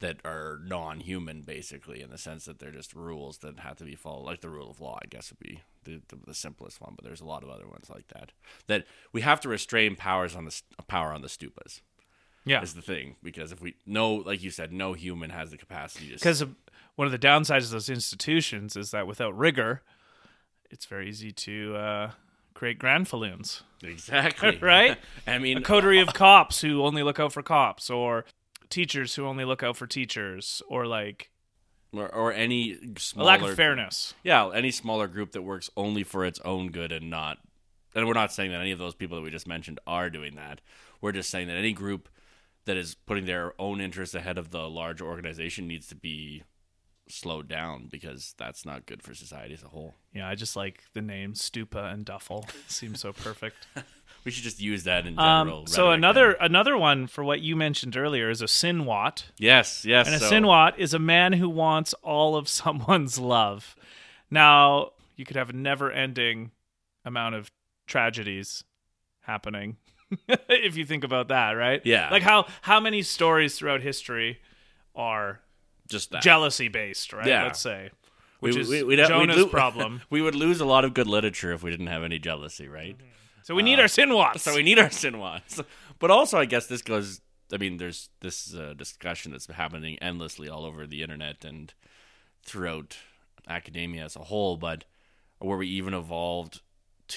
[0.00, 3.94] that are non-human, basically, in the sense that they're just rules that have to be
[3.96, 4.98] followed, like the rule of law.
[5.02, 7.66] I guess would be the, the, the simplest one, but there's a lot of other
[7.66, 8.32] ones like that.
[8.68, 11.80] That we have to restrain powers on the power on the stuppas
[12.44, 12.62] Yeah.
[12.62, 16.08] is the thing because if we no, like you said, no human has the capacity
[16.08, 16.44] to Because
[16.96, 19.82] one of the downsides of those institutions is that without rigor,
[20.70, 22.10] it's very easy to uh,
[22.54, 23.62] create granfalloons.
[23.82, 24.96] exactly Right?
[25.26, 28.24] I mean, a coterie of cops who only look out for cops or
[28.70, 31.30] teachers who only look out for teachers or like
[31.92, 36.02] or, or any a smaller lack of fairness Yeah, any smaller group that works only
[36.02, 37.38] for its own good and not.
[37.94, 40.36] And we're not saying that any of those people that we just mentioned are doing
[40.36, 40.60] that.
[41.00, 42.08] We're just saying that any group
[42.66, 46.42] that is putting their own interests ahead of the large organization needs to be
[47.08, 49.94] slowed down because that's not good for society as a whole.
[50.12, 53.66] yeah i just like the name stuppa and duffle seems so perfect
[54.24, 55.66] We should just use that in um, general.
[55.66, 56.46] so another now.
[56.46, 60.28] another one for what you mentioned earlier is a sin-wat yes, yes, and a so-
[60.28, 63.74] sin-wat is a man who wants all of someone's love
[64.30, 66.50] now you could have a never ending
[67.04, 67.50] amount of
[67.86, 68.64] tragedies
[69.22, 69.76] happening
[70.48, 72.10] if you think about that right Yeah.
[72.10, 74.40] like how how many stories throughout history
[74.94, 75.40] are
[75.88, 76.22] just that.
[76.22, 77.26] jealousy based, right?
[77.26, 77.44] Yeah.
[77.44, 77.90] Let's say,
[78.40, 80.02] which We- is we- we'd have- we'd Jonah's lo- problem.
[80.10, 82.94] we would lose a lot of good literature if we didn't have any jealousy, right?
[83.48, 84.46] So we need our sin-wats.
[84.46, 85.62] Uh, So we need our Sin-wats.
[85.98, 87.22] But also, I guess this goes.
[87.50, 91.72] I mean, there's this uh, discussion that's happening endlessly all over the internet and
[92.44, 92.98] throughout
[93.48, 94.58] academia as a whole.
[94.58, 94.84] But
[95.40, 96.60] were we even evolved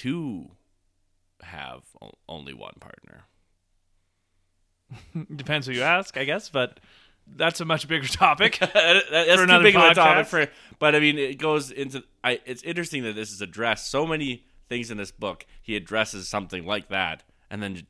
[0.00, 0.52] to
[1.42, 1.82] have
[2.26, 3.24] only one partner?
[5.36, 6.80] Depends who you ask, I guess, but
[7.26, 8.58] that's a much bigger topic.
[8.72, 10.28] That- that's too another big of a topic podcast?
[10.28, 10.48] for.
[10.78, 12.04] But I mean, it goes into.
[12.24, 12.40] I.
[12.46, 13.90] It's interesting that this is addressed.
[13.90, 17.86] So many things in this book, he addresses something like that, and then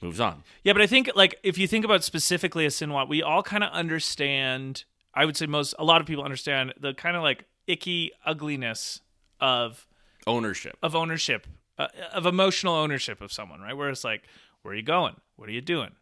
[0.00, 0.44] moves on.
[0.62, 3.64] yeah, but I think like if you think about specifically a sin-wat, we all kind
[3.64, 4.84] of understand.
[5.12, 9.00] I would say most, a lot of people understand the kind of like icky ugliness
[9.40, 9.88] of
[10.24, 10.76] Ownership.
[10.84, 13.76] of ownership, uh, of emotional ownership of someone, right?
[13.76, 14.22] Where it's like,
[14.62, 15.16] where are you going?
[15.34, 15.96] What are you doing?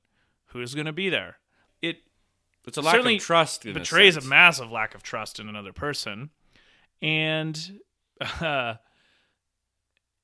[0.49, 1.39] Who's going to be there?
[1.81, 2.03] It
[2.67, 3.65] It's a lack certainly of trust.
[3.65, 6.29] In betrays a, a, massive lack of trust in another person
[7.01, 7.81] and
[8.41, 8.75] uh,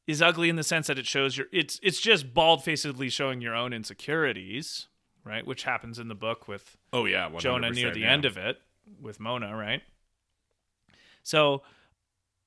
[0.07, 3.55] is ugly in the sense that it shows your it's it's just bald-facedly showing your
[3.55, 4.87] own insecurities
[5.25, 8.59] right which happens in the book with Oh yeah, jonah near the end of it
[9.01, 9.83] with Mona, right?
[11.23, 11.63] So,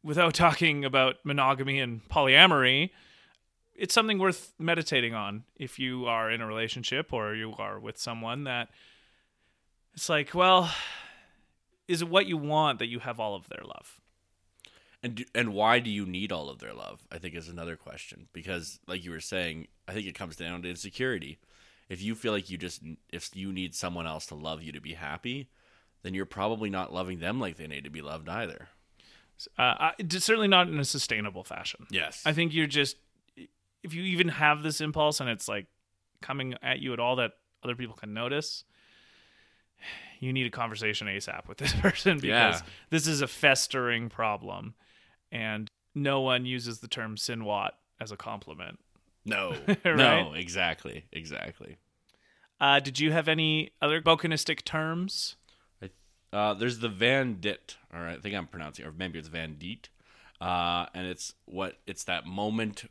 [0.04, 2.92] without talking about monogamy and polyamory,
[3.76, 7.98] it's something worth meditating on if you are in a relationship or you are with
[7.98, 8.70] someone that
[9.94, 10.72] it's like, well,
[11.88, 14.00] is it what you want that you have all of their love?
[15.04, 17.06] And do, and why do you need all of their love?
[17.12, 20.64] I think is another question because, like you were saying, I think it comes down
[20.64, 21.38] to insecurity.
[21.88, 22.82] If you feel like you just
[23.14, 25.50] if you need someone else to love you to be happy,
[26.04, 28.70] then you're probably not loving them like they need to be loved either.
[29.58, 31.86] Uh, I, certainly not in a sustainable fashion.
[31.92, 32.98] Yes, I think you're just
[33.84, 35.68] if you even have this impulse and it's like
[36.22, 37.34] coming at you at all that
[37.64, 38.64] other people can notice,
[40.20, 42.68] you need a conversation ASAP with this person because Yeah.
[42.90, 44.74] this is a festering problem,
[45.32, 48.80] and no one uses the term sin-wat as a compliment.
[49.26, 49.96] no, Right?
[49.96, 51.78] no, exactly, exactly.
[52.60, 55.36] Uh, did you have any other Bokononistic terms?
[56.34, 59.88] Uh, there's the Van Dit, or I think I'm pronouncing, or maybe it's Van Diet,
[60.42, 62.84] uh, and it's what it's that moment,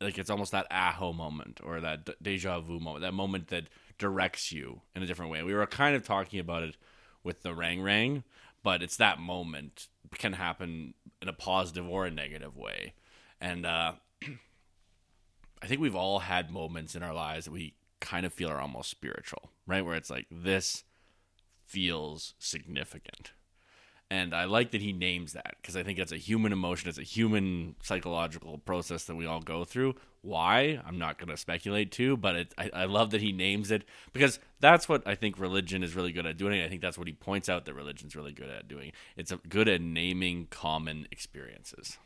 [0.00, 3.68] like it's almost that aho moment or that d- deja vu moment, that moment that
[3.98, 5.44] directs you in a different way.
[5.44, 6.76] We were kind of talking about it
[7.22, 8.24] with the Wrang-Wrang,
[8.64, 9.86] but it's that moment
[10.18, 12.94] can happen in a positive or a negative way,
[13.40, 13.92] and uh,
[15.62, 18.60] I think we've all had moments in our lives that we kind of feel are
[18.60, 19.84] almost spiritual, right?
[19.84, 20.84] Where it's like this
[21.64, 23.32] feels significant.
[24.12, 26.90] And I like that he names that because I think that's a human emotion.
[26.90, 29.94] It's a human psychological process that we all go through.
[30.20, 30.78] Why?
[30.86, 33.84] I'm not going to speculate too, but it, I, I love that he names it
[34.12, 36.60] because that's what I think religion is really good at doing.
[36.60, 38.92] I think that's what he points out that religion's really good at doing.
[39.16, 41.96] It's good at naming common experiences.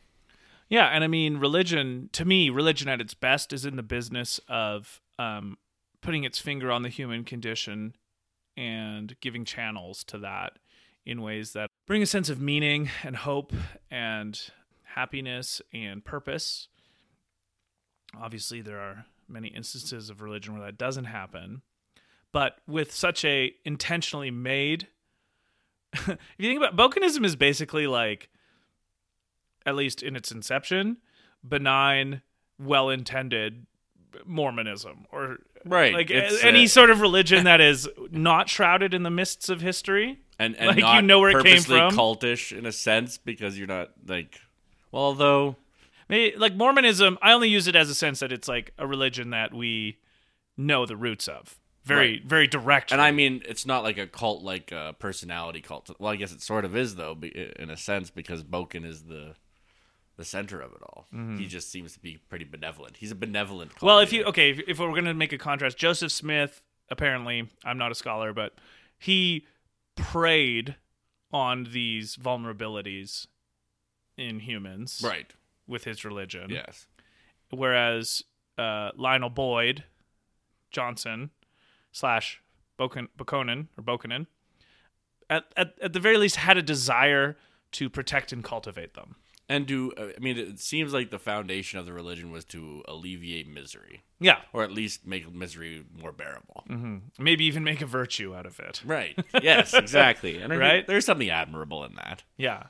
[0.68, 4.38] Yeah, and I mean, religion to me, religion at its best is in the business
[4.48, 5.58] of um,
[6.02, 7.96] putting its finger on the human condition
[8.56, 10.60] and giving channels to that
[11.04, 13.52] in ways that bring a sense of meaning and hope
[13.90, 14.50] and
[14.94, 16.68] happiness and purpose.
[18.18, 21.62] Obviously, there are many instances of religion where that doesn't happen,
[22.32, 24.88] but with such a intentionally made.
[25.92, 28.28] if you think about Bokononism, is basically like
[29.64, 30.98] at least in its inception,
[31.46, 32.22] benign,
[32.58, 33.66] well intended
[34.24, 35.92] Mormonism or Right.
[35.92, 40.20] like It's, any sort of religion that is not shrouded in the mists of history.
[40.38, 41.92] And and Like, you not know where it came purposely from?
[41.96, 44.38] cultish in a sense because you're not like
[44.92, 45.56] well although
[46.08, 49.30] Maybe, like Mormonism, I only use it as a sense that it's like a religion
[49.30, 49.98] that we
[50.56, 52.24] know the roots of very, Right.
[52.24, 52.92] very direct.
[52.92, 56.30] and I mean it's not like a cult like a personality cult well I guess
[56.32, 59.34] it sort of is though in a sense because Boken is the
[60.16, 61.06] the center of it all
[61.36, 63.86] he just seems to be pretty benevolent he's a benevolent cult Mm-hmm.
[63.86, 67.48] Well, if you okay, if, if we're going to make a contrast, Joseph Smith apparently,
[67.64, 68.54] I'm not a scholar, but
[68.98, 69.44] he
[69.96, 70.76] preyed
[71.32, 73.26] on these vulnerabilities
[74.16, 75.32] in humans right
[75.66, 76.50] with his religion.
[76.50, 76.86] yes
[77.50, 78.22] Whereas
[78.58, 79.84] uh, Lionel Boyd
[80.70, 81.30] Johnson
[81.92, 82.42] slash
[82.78, 84.26] Boken, Bokonen or Bokonen
[85.28, 87.36] at, at at the very least had a desire
[87.72, 89.16] to protect and cultivate them.
[89.48, 92.82] And do uh, I mean it seems like the foundation of the religion was to
[92.88, 96.64] alleviate misery Yeah, or at least make misery more bearable
[97.18, 98.82] maybe even make a virtue out of it.
[98.84, 99.16] Right.
[99.42, 100.38] Yes, exactly.
[100.38, 100.86] And I Right?
[100.86, 102.24] there's something admirable in that.
[102.36, 102.64] Yeah.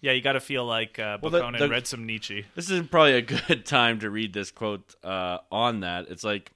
[0.00, 2.46] Yeah, you got to feel like uh, Well, the- the- read some Nietzsche.
[2.54, 6.06] This is probably a good time to read this quote uh, on that.
[6.10, 6.52] It's like,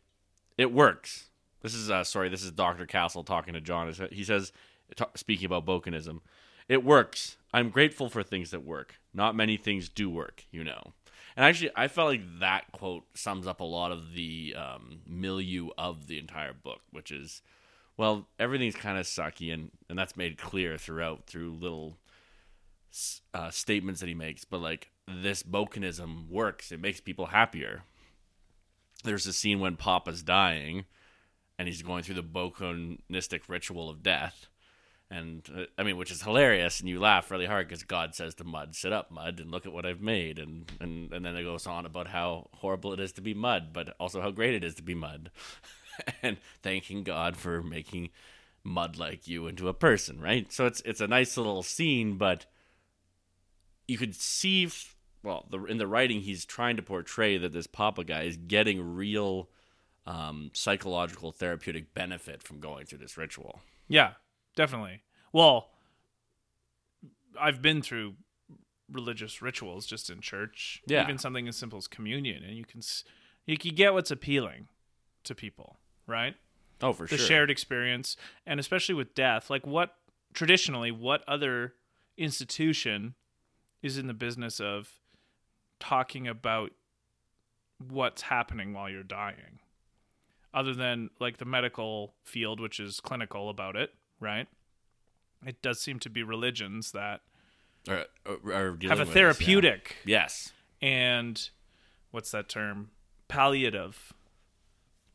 [0.58, 1.30] it works.
[1.62, 2.86] This is, uh, sorry, this is Dr.
[2.86, 3.92] Castle talking to John.
[4.12, 4.52] He says,
[5.16, 6.20] speaking about Bokononism,
[6.68, 7.36] it works.
[7.52, 8.96] I'm grateful for things that work.
[9.12, 10.92] Not many things do work, you know.
[11.36, 15.68] And actually, I felt like that quote sums up a lot of the um, milieu
[15.78, 17.42] of the entire book, which is,
[17.96, 21.98] well, everything's kind of sucky, and, and that's made clear throughout through little
[23.32, 24.44] uh, statements that he makes.
[24.44, 27.82] But like this Bokononism works; it makes people happier.
[29.02, 30.84] There's a scene when Papa's dying,
[31.58, 34.49] and he's going through the Bokonistic ritual of death.
[35.10, 38.34] And uh, I mean, which is hilarious, and you laugh really hard because God says
[38.36, 41.36] to Mud, "Sit up, Mud, and look at what I've made." And and and then
[41.36, 44.54] it goes on about how horrible it is to be Mud, but also how great
[44.54, 45.30] it is to be Mud,
[46.22, 48.10] and thanking God for making
[48.62, 50.52] Mud like you into a person, right?
[50.52, 52.46] So it's it's a nice little scene, but
[53.88, 54.94] you could see, f-
[55.24, 58.94] well, the, in the writing, he's trying to portray that this Papa guy is getting
[58.94, 59.48] real
[60.06, 63.60] um, psychological therapeutic benefit from going through this ritual.
[63.88, 64.12] Yeah,
[64.56, 65.02] definitely.
[65.32, 65.70] Well,
[67.40, 68.14] I've been through
[68.90, 70.82] religious rituals just in church.
[70.86, 71.02] Yeah.
[71.02, 72.80] Even something as simple as communion, and you can
[73.46, 74.68] you can get what's appealing
[75.24, 76.34] to people, right?
[76.82, 77.18] Oh, for The sure.
[77.18, 79.94] The shared experience, and especially with death, like what
[80.32, 81.74] traditionally, what other
[82.16, 83.14] institution
[83.82, 85.00] is in the business of
[85.78, 86.70] talking about
[87.78, 89.60] what's happening while you're dying?
[90.52, 93.90] Other than like the medical field, which is clinical about it,
[94.20, 94.46] right?
[95.46, 97.22] It does seem to be religions that
[97.88, 99.12] Or, or, or have a this, yeah.
[99.14, 100.52] therapeutic Yes.
[100.82, 101.48] and
[102.10, 102.90] what's that term?
[103.28, 104.12] Palliative,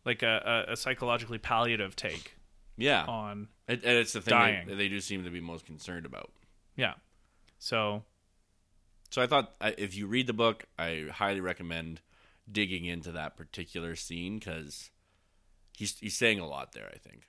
[0.05, 2.35] like a, a, a psychologically palliative take
[2.77, 3.05] Yeah.
[3.05, 4.67] on It, and it's the thing dying.
[4.67, 6.31] that they do seem to be most concerned about.
[6.75, 6.93] yeah.
[7.59, 8.03] So
[9.11, 12.01] So I thought if you read the book, I highly recommend
[12.51, 14.89] digging into that particular scene because
[15.77, 16.91] he's he's saying a lot there.
[16.93, 17.23] I think.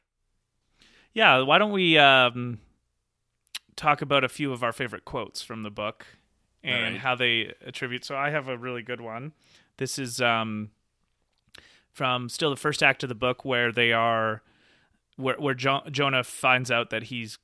[1.16, 2.58] Yeah, why don't we um,
[3.74, 6.04] talk about a few of our favorite quotes from the book
[6.62, 6.98] and Alright.
[6.98, 8.04] how they attribute?
[8.04, 9.32] So I have a really good one.
[9.78, 10.72] This is um,
[11.90, 14.42] from still the first act of the book where they are
[15.16, 17.38] where where jo- Jonah finds out that he's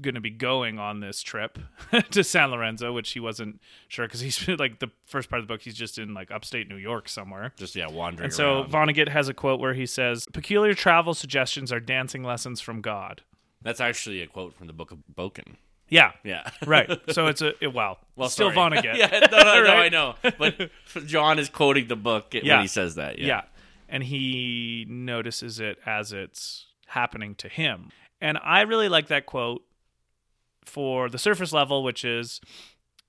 [0.00, 1.58] going to be going on this trip
[2.10, 5.52] to San Lorenzo, which he wasn't sure because he's like the first part of the
[5.52, 7.52] book he's just in like upstate New York somewhere.
[7.56, 8.24] Just yeah, wandering.
[8.26, 8.70] And so around.
[8.70, 13.22] Vonnegut has a quote where he says, "Peculiar travel suggestions are dancing lessons from God."
[13.60, 15.56] that's actually a quote from the book of Boken.
[15.88, 16.48] Yeah, Yeah.
[16.66, 16.88] right.
[17.10, 18.76] So it's a it, well, Well, still sorry.
[18.76, 18.96] Vonnegut.
[18.96, 20.14] yeah, no, no, no, I know.
[20.38, 20.70] But
[21.06, 22.54] John is quoting the book Yeah.
[22.54, 23.18] when he says that.
[23.18, 23.26] yeah.
[23.26, 23.42] Yeah.
[23.88, 27.90] and he notices it as it's happening to him.
[28.20, 29.62] And I really like that quote
[30.68, 32.40] for the surface level, which is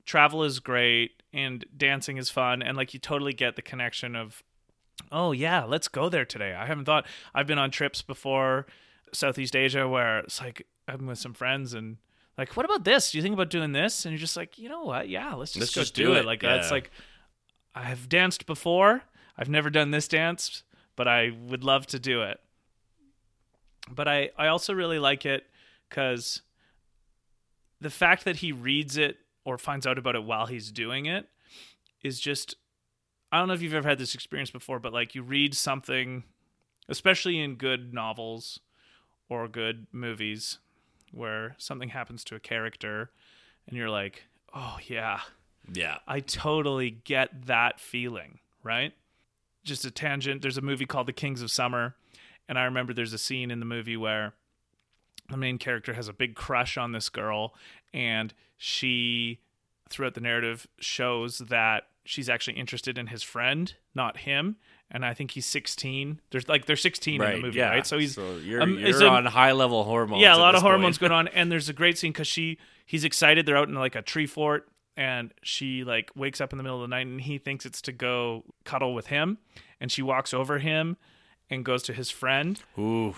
[0.05, 4.41] travel is great and dancing is fun, and like you totally get the connection of,
[5.11, 6.53] oh yeah, let's go there today.
[6.53, 7.05] I haven't thought
[7.35, 8.65] I've been on trips before
[9.13, 11.97] Southeast Asia where it's like I'm with some friends and.
[12.37, 13.11] Like, what about this?
[13.11, 14.05] Do you think about doing this?
[14.05, 15.09] And you're just like, you know what?
[15.09, 16.19] Yeah, let's just Let's go just do, do it.
[16.19, 16.25] it.
[16.25, 16.89] Like, that's like,
[17.75, 19.01] I've danced before.
[19.37, 20.63] I've never done this dance,
[20.95, 22.39] but I would love to do it.
[23.93, 25.47] But I, I also really like it
[25.89, 26.41] because
[27.81, 31.27] the fact that he reads it or finds out about it while he's doing it
[32.03, 32.55] is just
[33.31, 36.23] I don't know if you've ever had this experience before, but like you read something,
[36.87, 38.59] especially in good novels
[39.29, 40.57] or good movies,
[41.11, 43.11] where something happens to a character
[43.67, 44.23] and you're like,
[44.53, 45.19] oh yeah,
[45.71, 45.97] Yeah.
[46.07, 48.93] I totally get that feeling, right?
[49.63, 50.41] Just a tangent.
[50.41, 51.95] There's a movie called The Kings of Summer,
[52.47, 54.33] and I remember there's a scene in the movie where
[55.29, 57.53] the main character has a big crush on this girl,
[57.93, 59.39] and she,
[59.89, 64.57] throughout the narrative, shows that she's actually interested in his friend, not him.
[64.91, 66.19] And I think he's 16.
[66.31, 67.69] There's like they're 16 in the movie, yeah.
[67.69, 67.85] right?
[67.85, 70.21] So he's so you're, um, you're a- on high level hormones.
[70.21, 73.03] yeah, a lot of hormones going on, and there's a great scene because she he's
[73.03, 73.45] excited.
[73.45, 74.67] They're out in like a tree fort,
[74.97, 77.83] and she like wakes up in the middle of the night, and he thinks it's
[77.83, 79.37] to go cuddle with him,
[79.79, 80.97] and she walks over him
[81.51, 83.15] and goes to his friend, Ooh.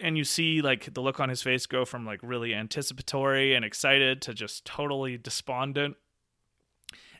[0.00, 3.64] And you see like the look on his face go from like really anticipatory and
[3.64, 5.96] excited to just totally despondent,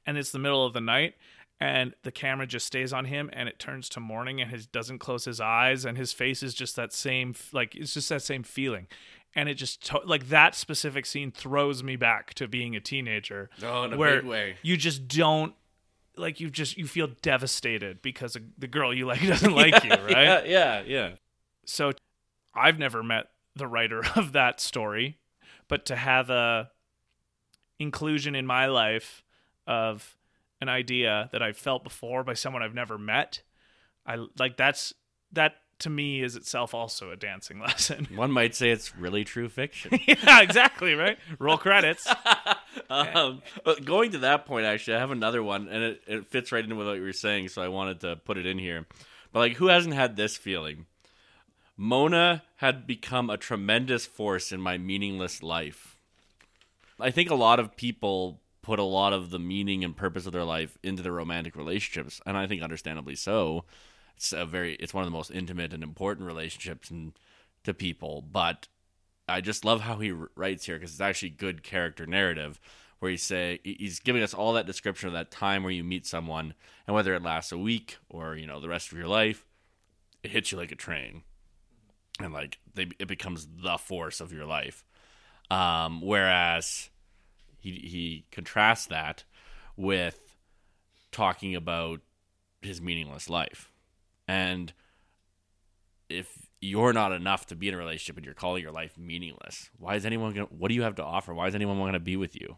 [0.06, 1.14] and it's the middle of the night.
[1.60, 4.98] And the camera just stays on him, and it turns to morning, and he doesn't
[4.98, 8.42] close his eyes, and his face is just that same, like it's just that same
[8.42, 8.88] feeling,
[9.36, 13.50] and it just to- like that specific scene throws me back to being a teenager,
[13.62, 14.56] Oh, in a where big way.
[14.62, 15.54] you just don't
[16.16, 20.08] like you just you feel devastated because the girl you like doesn't like you, right?
[20.12, 21.10] Yeah, yeah, yeah.
[21.66, 21.92] So
[22.54, 23.26] I've never met
[23.56, 25.18] the writer of that story,
[25.68, 26.70] but to have a
[27.78, 29.22] inclusion in my life
[29.66, 30.16] of
[30.60, 33.42] an idea that I've felt before by someone I've never met,
[34.06, 34.94] I like that's
[35.32, 38.06] that to me is itself also a dancing lesson.
[38.14, 39.98] One might say it's really true fiction.
[40.06, 41.18] yeah, exactly, right?
[41.38, 42.06] Roll credits.
[42.90, 43.42] um,
[43.84, 46.76] going to that point, actually, I have another one, and it, it fits right into
[46.76, 48.86] what you were saying, so I wanted to put it in here.
[49.32, 50.86] But like, who hasn't had this feeling?
[51.76, 55.98] Mona had become a tremendous force in my meaningless life.
[57.00, 60.32] I think a lot of people put a lot of the meaning and purpose of
[60.32, 63.64] their life into their romantic relationships, and I think understandably so.
[64.16, 66.92] It's a very, it's one of the most intimate and important relationships
[67.64, 68.68] to people, but
[69.28, 72.60] I just love how he writes here because it's actually good character narrative
[73.00, 76.06] where he say he's giving us all that description of that time where you meet
[76.06, 76.54] someone
[76.86, 79.44] and whether it lasts a week or you know the rest of your life
[80.22, 81.22] it hits you like a train
[82.20, 84.84] and like they, it becomes the force of your life
[85.50, 86.90] um, whereas
[87.58, 89.24] he he contrasts that
[89.76, 90.36] with
[91.10, 92.00] talking about
[92.62, 93.70] his meaningless life
[94.26, 94.72] and
[96.08, 99.70] if you're not enough to be in a relationship and you're calling your life meaningless,
[99.78, 101.34] why is anyone going to, what do you have to offer?
[101.34, 102.56] Why is anyone going to be with you?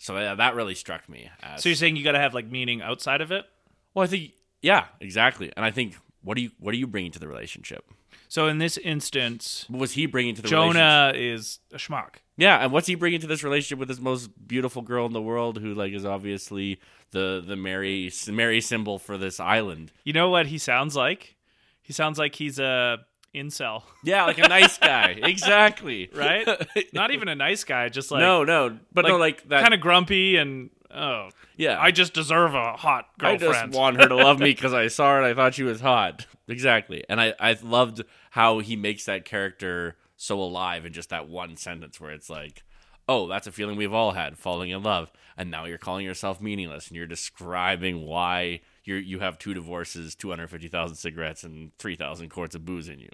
[0.00, 1.30] So that really struck me.
[1.42, 3.46] As, So you're saying you got to have like meaning outside of it?
[3.94, 5.52] well, I think, yeah, exactly.
[5.56, 7.84] And I think, what do you, what are you bringing to the relationship?
[8.28, 10.74] So in this instance, What was he bringing to the relationship?
[10.74, 12.16] Jonah is a schmuck.
[12.36, 15.22] Yeah, and what's he bringing to this relationship with this most beautiful girl in the
[15.22, 16.78] world, who like is obviously
[17.10, 19.92] the the Mary Mary symbol for this island?
[20.04, 21.36] You know what he sounds like?
[21.82, 22.98] He sounds like he's a
[23.34, 25.18] incel, Yeah, like a nice guy.
[25.22, 26.10] exactly.
[26.14, 26.46] right?
[26.92, 29.62] Not even a nice guy, just like no, no, but no, like that.
[29.62, 31.78] kind of grumpy and oh, yeah.
[31.80, 33.54] I just deserve a hot girlfriend.
[33.54, 35.62] I just want her to love me because I saw her and I thought she
[35.62, 36.26] was hot.
[36.48, 41.28] Exactly, and I I loved how he makes that character so alive in just that
[41.28, 42.62] one sentence where it's like.
[43.10, 46.42] Oh, that's a feeling we've all had, falling in love, and now you're calling yourself
[46.42, 51.42] meaningless, and you're describing why you you have two divorces, two hundred fifty thousand cigarettes,
[51.42, 53.08] and three thousand quarts of booze in you.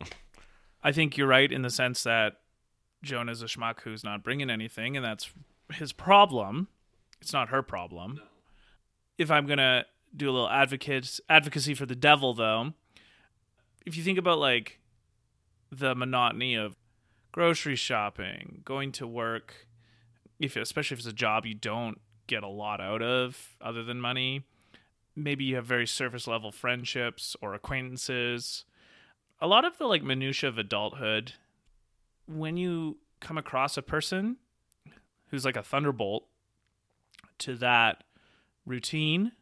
[0.82, 2.40] I think you're right in the sense that
[3.04, 5.30] Jonah's a schmuck who's not bringing anything, and that's
[5.72, 6.66] his problem.
[7.20, 8.20] It's not her problem.
[9.16, 9.84] If I'm gonna
[10.16, 12.72] do a little advocate advocacy for the devil, though,
[13.84, 14.80] if you think about like
[15.70, 16.76] the monotony of
[17.32, 19.66] grocery shopping, going to work,
[20.38, 24.00] if especially if it's a job you don't get a lot out of other than
[24.00, 24.44] money,
[25.16, 28.64] maybe you have very surface level friendships or acquaintances.
[29.40, 31.32] A lot of the like minutia of adulthood
[32.26, 34.36] when you come across a person
[35.28, 36.26] who's like a thunderbolt
[37.38, 38.04] to that
[38.66, 39.32] routine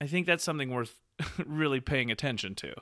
[0.00, 1.00] i think that's something worth
[1.46, 2.72] really paying attention to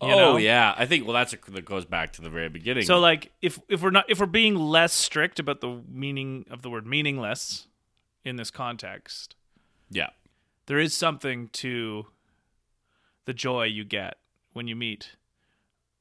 [0.00, 0.36] You oh know?
[0.36, 2.84] yeah, I think well that's a, that goes back to the very beginning.
[2.84, 6.62] so like if if we're not if we're being less strict about the meaning of
[6.62, 7.66] the word meaningless
[8.24, 9.34] in this context
[9.90, 10.10] yeah,
[10.66, 12.06] there is something to
[13.24, 14.18] the joy you get
[14.52, 15.16] when you meet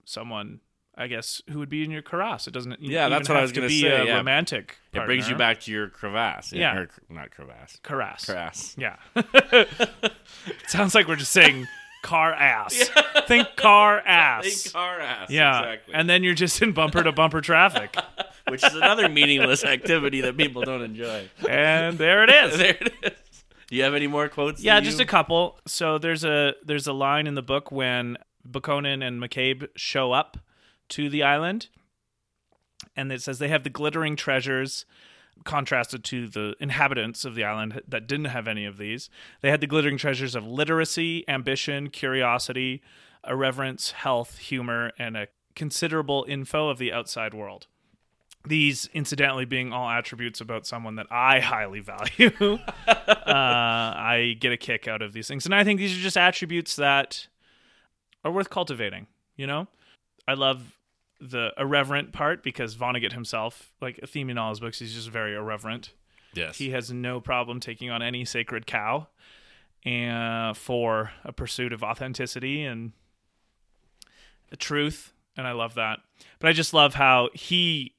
[0.05, 0.59] someone
[0.99, 2.47] I guess who would be in your crevasse.
[2.47, 2.81] It doesn't.
[2.81, 4.17] Yeah, even that's what I was to gonna be say, A yeah.
[4.17, 4.77] romantic.
[4.91, 6.51] it brings you back to your crevasse.
[6.51, 6.75] Yeah.
[6.75, 7.79] or, not crevasse.
[7.83, 8.25] Crevasse.
[8.25, 8.75] Crevasse.
[8.79, 8.95] Yeah.
[10.67, 11.67] Sounds like we're just saying
[12.01, 12.89] car ass.
[13.27, 14.45] Think car ass.
[14.45, 15.29] Think car ass.
[15.29, 15.93] yeah, exactly.
[15.93, 17.95] and then you're just in bumper to bumper traffic,
[18.47, 21.29] which is another meaningless activity that people don't enjoy.
[21.47, 22.57] and there it is.
[22.57, 23.43] there it is.
[23.69, 24.61] Do you have any more quotes?
[24.61, 25.59] Yeah, just a couple.
[25.67, 28.17] So there's a there's a line in the book when
[28.47, 30.37] Bokonon and McCabe show up
[30.89, 31.67] to the island,
[32.95, 34.85] and it says they have the glittering treasures,
[35.43, 39.09] contrasted to the inhabitants of the island that didn't have any of these.
[39.41, 42.81] They had the glittering treasures of literacy, ambition, curiosity,
[43.27, 47.67] irreverence, health, humor, and a considerable info of the outside world.
[48.45, 52.31] These, incidentally, being all attributes about someone that I highly value.
[52.87, 52.93] uh,
[53.27, 55.45] I get a kick out of these things.
[55.45, 57.27] And I think these are just attributes that
[58.23, 59.67] are worth cultivating, you know?
[60.27, 60.76] I love
[61.19, 65.09] the irreverent part because Vonnegut himself, like a theme in all his books, he's just
[65.09, 65.93] very irreverent.
[66.33, 66.57] yes.
[66.57, 69.07] He has no problem taking on any sacred cow
[69.83, 72.91] and for a pursuit of authenticity and
[74.49, 75.13] the truth.
[75.35, 75.99] And I love that.
[76.39, 77.93] But I just love how he,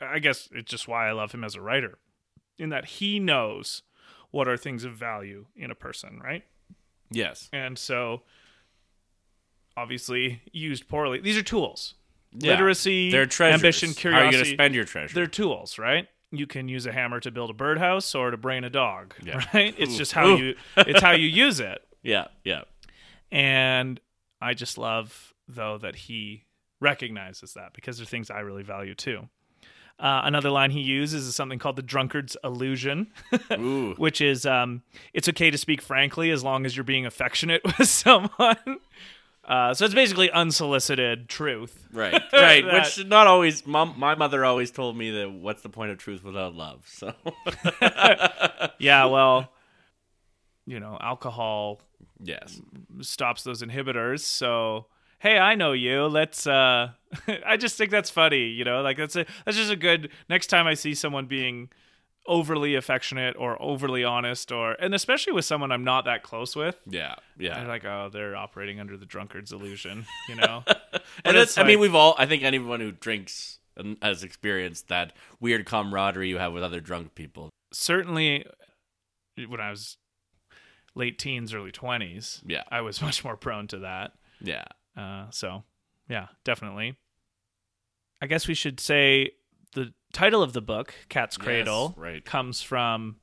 [0.00, 1.98] I guess it's just why I love him as a writer,
[2.58, 3.82] in that he knows
[4.30, 6.44] what are things of value in a person, right?
[7.10, 7.48] yes.
[7.52, 8.22] And so,
[9.76, 11.20] obviously, used poorly.
[11.20, 11.94] These are tools.
[12.32, 12.52] Yeah.
[12.52, 13.54] Literacy, They're treasures.
[13.60, 14.12] ambition, curiosity.
[14.12, 15.14] How are you going to spend your treasure?
[15.14, 16.06] They're tools, right?
[16.32, 19.44] You can use a hammer to build a birdhouse or to brain a dog, Yeah.
[19.54, 19.74] right?
[19.76, 19.98] It's Ooh.
[19.98, 20.36] just how Ooh.
[20.38, 21.80] you it's how you use it.
[22.02, 22.62] yeah, yeah.
[23.32, 24.00] And
[24.40, 26.44] I just love though that he
[26.80, 29.28] recognizes that because they're things I really value too.
[29.98, 33.08] Uh, another line he uses is something called the drunkard's illusion,
[33.98, 37.86] which is um, it's okay to speak frankly as long as you're being affectionate with
[37.88, 38.78] someone.
[39.50, 41.88] Uh, so it's basically unsolicited truth.
[41.92, 42.64] Right, right.
[42.64, 43.66] That- Which not always.
[43.66, 46.84] Mom, my mother always told me that what's the point of truth without love?
[46.86, 47.12] So
[48.78, 49.50] Yeah, well,
[50.66, 51.80] you know, alcohol
[52.22, 52.60] yes,
[53.00, 54.20] stops those inhibitors.
[54.20, 54.86] So,
[55.18, 56.06] hey, I know you.
[56.06, 56.46] Let's.
[56.46, 56.90] uh
[57.44, 58.44] I just think that's funny.
[58.44, 60.10] You know, like that's a that's just a good.
[60.28, 61.70] Next time I see someone being
[62.26, 66.76] overly affectionate or overly honest, or and especially with someone I'm not that close with.
[66.86, 67.66] yeah, yeah.
[67.66, 70.62] like, oh, they're operating under the drunkard's illusion, you know.
[71.24, 72.14] And it's it's, I mean, we've all.
[72.18, 76.80] I think anyone who drinks and has experienced that weird camaraderie you have with other
[76.80, 77.50] drunk people.
[77.72, 78.44] Certainly,
[79.48, 79.96] when I was
[80.94, 84.12] late teens, early twenties, Yeah, I was much more prone to that.
[84.40, 84.64] yeah.
[84.96, 85.62] Uh, so,
[86.08, 86.96] yeah, definitely.
[88.20, 89.30] I guess we should say
[90.12, 92.24] title of the book, Cat's Cradle, Yes, right.
[92.24, 93.16] comes from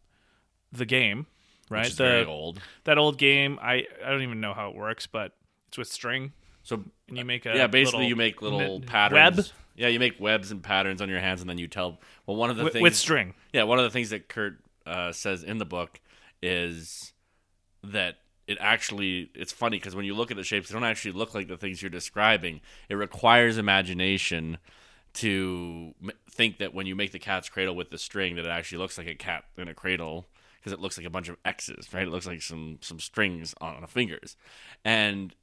[0.71, 1.27] the game,
[1.69, 1.81] right?
[1.81, 2.59] Which is the very old.
[2.85, 3.59] that old game.
[3.61, 5.33] I I don't even know how it works, but
[5.67, 6.33] it's with string,
[6.63, 9.37] So and you make a yeah, basically you make little patterns.
[9.37, 11.99] web Yeah, you make webs and patterns on your hands, and then you tell.
[12.25, 13.33] Well, one of the with, things with string.
[13.53, 15.99] Yeah, one of the things that Kurt uh, says in the book
[16.41, 17.13] is
[17.83, 18.17] that
[18.47, 21.33] it actually it's funny because when you look at the shapes, they don't actually look
[21.35, 22.61] like the things you're describing.
[22.89, 24.57] It requires imagination
[25.17, 28.49] to m- think that when you make the cat's cradle with the string, that it
[28.49, 30.27] actually looks like a cat in a cradle
[30.59, 32.07] because it looks like a bunch of X's, right?
[32.07, 34.35] It looks like some some strings on fingers,
[34.83, 35.33] and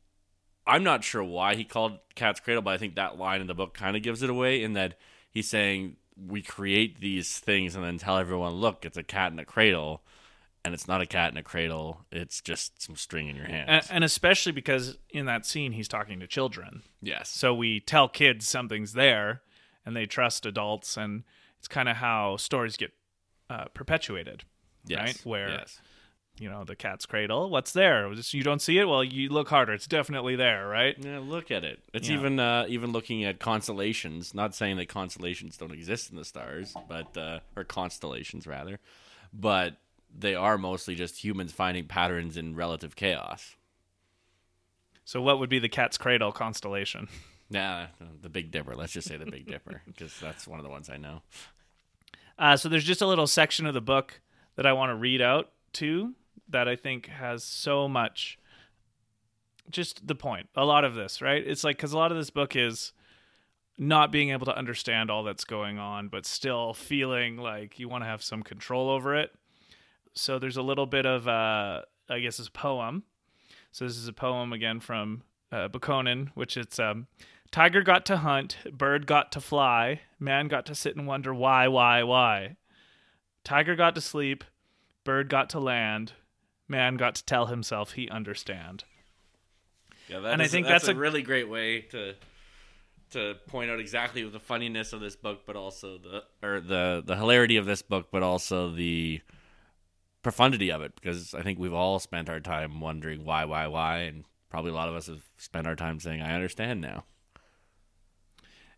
[0.66, 3.55] I'm not sure why he called cat's cradle, but I think that line in the
[3.55, 4.99] book kind of gives it away in that
[5.31, 9.39] he's saying we create these things and then tell everyone, look, it's a cat in
[9.39, 10.03] a cradle.
[10.66, 12.07] And it's not a cat in a cradle.
[12.11, 13.66] It's just some string in your hands.
[13.68, 16.83] and, and especially because in that scene he's talking to children.
[17.03, 17.29] yes.
[17.29, 19.43] So we tell kids something's there,
[19.87, 21.24] and they trust adults, and
[21.59, 22.93] it's kind of how stories get
[23.51, 24.45] uh, perpetuated.
[24.87, 25.01] Yes.
[25.01, 25.20] right?
[25.24, 25.80] Where- yes.
[26.37, 27.49] You know, the cat's cradle.
[27.49, 28.12] What's there?
[28.12, 28.87] Just- You don't see it.
[28.89, 29.72] Well, you look harder.
[29.72, 30.97] It's definitely there, right?
[30.99, 31.80] Yeah, look at it.
[31.93, 32.16] It's Yeah.
[32.18, 34.35] even uh, even looking at constellations.
[34.35, 38.80] Not saying that constellations don't exist in the stars, but uh, or constellations rather,
[39.32, 39.76] but
[40.12, 43.55] they are mostly just humans finding patterns in relative chaos.
[45.05, 47.07] So, what would be the cat's cradle constellation?
[47.55, 47.86] Yeah,
[48.20, 48.74] the Big Dipper.
[48.74, 51.22] Let's just say the Big Dipper because that's one of the ones I know.
[52.38, 54.20] Uh, so there's just a little section of the book
[54.57, 56.14] that I want to read out to
[56.48, 58.38] that I think has so much.
[59.70, 60.48] Just the point.
[60.57, 61.42] A lot of this, right?
[61.46, 62.92] It's like because a lot of this book is
[63.78, 68.02] not being able to understand all that's going on, but still feeling like you want
[68.02, 69.30] to have some control over it.
[70.12, 73.05] So there's a little bit of, uh, I guess, it's a poem.
[73.72, 77.07] So this is a poem again from uh, Bokonon, which it's um,
[77.55, 81.68] Tiger got to hunt, bird got to fly, man got to sit and wonder why,
[81.68, 82.57] why, why.
[83.44, 84.42] Tiger got to sleep,
[85.05, 86.14] bird got to land,
[86.66, 88.82] man got to tell himself he understand.
[90.09, 92.16] Yeah, And I think that's, that's a, a- really great way to
[93.12, 97.14] to point out exactly the funniness of this book, but also the or the the
[97.14, 99.20] hilarity of this book, but also the
[100.24, 100.96] profundity of it.
[100.96, 104.74] Because I think we've all spent our time wondering why, why, why, and probably a
[104.74, 107.05] lot of us have spent our time saying, "I understand now."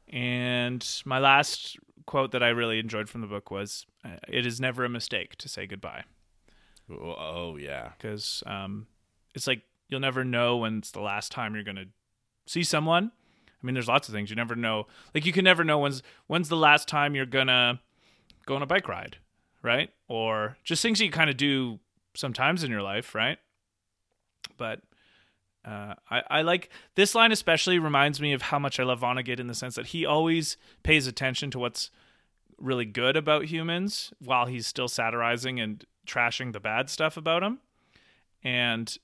[0.09, 1.77] And my last
[2.07, 3.87] quote that I really enjoyed from the book was
[4.29, 6.05] It is never a mistake to say goodbye.
[6.89, 8.87] Oh, yeah, Because um,
[9.35, 11.89] it's like you'll never know when it's the last time you're going to
[12.47, 13.11] see someone.
[13.63, 14.87] I mean, there's lots of things you never know.
[15.15, 17.81] Like you can never know when's when's the last time you're gonna
[18.45, 19.17] go on a bike ride,
[19.63, 19.91] right?
[20.09, 21.81] Or just things that you kind of do
[22.15, 23.39] sometimes in your life, right?
[24.57, 24.83] But
[25.67, 29.41] uh, I, I like this line especially reminds me of how much I love Vonnegut
[29.41, 31.91] in the sense that he always pays attention to what's
[32.59, 37.59] really good about humans while he's still satirizing and trashing the bad stuff about them.
[38.45, 38.97] And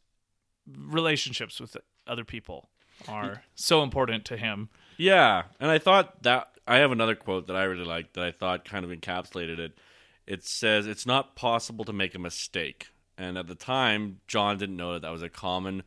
[0.66, 2.68] relationships with other people
[3.08, 4.68] are so important to him.
[4.96, 5.44] yeah.
[5.58, 8.64] And I thought that I have another quote that I really liked that I thought
[8.64, 9.72] kind of encapsulated it.
[10.26, 14.76] It says, "It's not possible to make a mistake." And at the time, John didn't
[14.76, 15.82] know that that was a common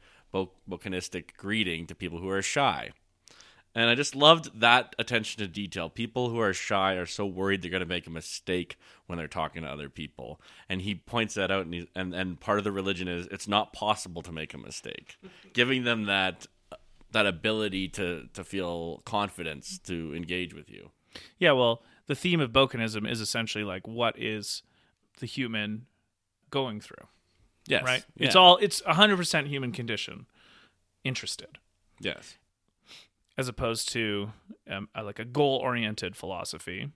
[0.69, 2.91] Bokononistic greeting to people who are shy.
[3.77, 5.89] And I just loved that attention to detail.
[5.89, 9.27] People who are shy are so worried they're going to make a mistake when they're
[9.27, 10.39] talking to other people.
[10.69, 13.49] And he points that out, and, he, and and part of the religion is it's
[13.49, 15.17] not possible to make a mistake,
[15.51, 16.47] giving them that
[17.11, 20.91] that ability to to feel confidence to engage with you.
[21.37, 24.63] Yeah, well, the theme of Bokononism is essentially like what is
[25.19, 25.87] the human
[26.49, 27.07] going through,
[27.67, 28.03] Yes, right?
[28.17, 30.27] It's all it's 100% human condition
[31.03, 31.57] interested
[31.99, 32.37] yes,
[33.37, 34.31] as opposed to
[34.69, 36.91] um, a- like a goal-oriented philosophy.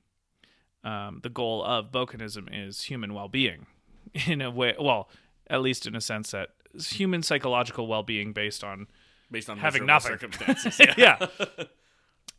[0.84, 3.66] Um, the goal of Bokononism is human well-being
[4.28, 5.10] in a way, well,
[5.50, 6.50] at least in a sense that
[6.80, 8.88] human psychological well-being based on
[9.32, 10.12] based on Having nothing.
[10.12, 10.80] circumstances.
[10.98, 11.26] yeah.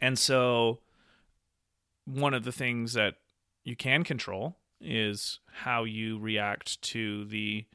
[0.03, 0.79] And so
[2.07, 3.17] one of the things that
[3.65, 7.67] you can control is how you react to the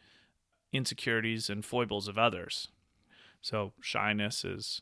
[0.76, 2.70] insecurities and foibles of others.
[3.42, 4.82] So shyness is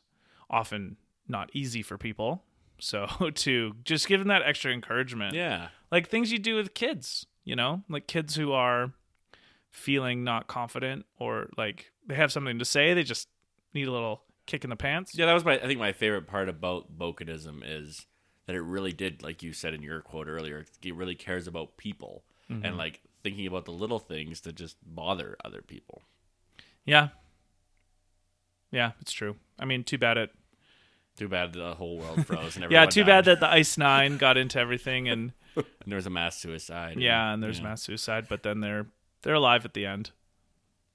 [0.50, 0.96] often
[1.28, 2.44] not easy for people.
[2.78, 5.34] So to just give them that extra encouragement.
[5.34, 5.68] yeah.
[5.90, 7.82] Like things you do with kids, you know?
[7.88, 8.92] Like kids who are
[9.70, 13.28] feeling not confident or like they have something to say, they just
[13.72, 15.16] need a little kick in the pants.
[15.16, 15.54] Yeah, that was my.
[15.54, 18.06] I think my favorite part about Bokononism is
[18.46, 21.76] that it really did, like you said in your quote earlier, it really cares about
[21.76, 22.64] people mm-hmm.
[22.64, 26.02] and like thinking about the little things that just bother other people.
[26.84, 27.08] Yeah.
[28.70, 29.36] Yeah, it's true.
[29.58, 30.30] I mean, too bad it.
[31.16, 32.54] Too bad the whole world froze.
[32.56, 32.70] And everything.
[32.70, 33.06] Yeah, too died.
[33.06, 36.96] bad that the Ice Nine got into everything, and and there was a mass suicide.
[36.98, 38.26] yeah, and there's yeah, mass suicide.
[38.28, 38.86] But then they're
[39.22, 40.10] they're alive at the end.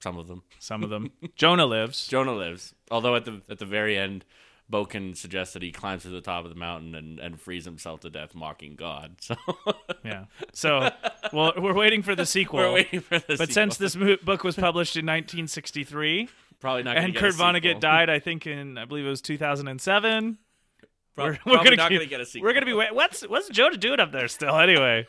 [0.00, 0.42] some of them.
[0.58, 1.10] Some of them.
[1.36, 2.06] Jonah lives.
[2.08, 4.26] Jonah lives, although at the at the very end,
[4.70, 8.00] Bokonon suggests that he climbs to the top of the mountain and, and frees himself
[8.00, 9.16] to death, mocking God.
[9.20, 9.34] So
[10.04, 10.24] Yeah.
[10.52, 10.90] So,
[11.32, 12.60] well, we're waiting for the sequel.
[12.60, 13.54] we're waiting for the but sequel.
[13.54, 16.28] since this book was published in 1963
[16.60, 17.34] probably not, and get Kurt.
[17.34, 20.38] Vonnegut died, I think in I believe it was 2007.
[21.16, 22.46] Pro- we're, probably we're gonna keep- gonna get a sequel.
[22.46, 22.94] We're gonna be wait.
[22.94, 24.56] What's what's Joe to doing up there still?
[24.56, 25.06] Anyway.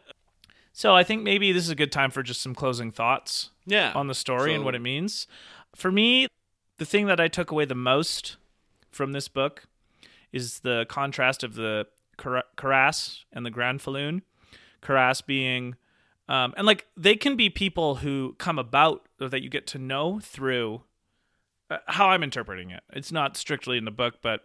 [0.72, 3.92] so I think maybe this is a good time for just some closing thoughts yeah
[3.94, 5.26] on the story and what it means.
[5.74, 6.26] For me,
[6.78, 8.36] the thing that I took away the most
[8.96, 9.68] from this book
[10.32, 11.86] is the contrast of the
[12.18, 14.22] Kara- Karass and the Grand Falloon.
[14.82, 15.76] Karass being,
[16.28, 19.78] um, and like they can be people who come about or that you get to
[19.78, 20.82] know through
[21.70, 22.82] uh, how I'm interpreting it.
[22.92, 24.42] It's not strictly in the book, but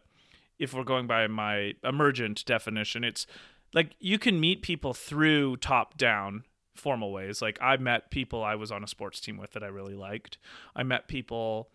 [0.58, 3.28] if we're going by my emergent definition, it's
[3.74, 6.44] like you can meet people through top down
[6.76, 7.42] formal ways.
[7.42, 10.38] Like I met people I was on a sports team with that I really liked.
[10.76, 11.70] I met people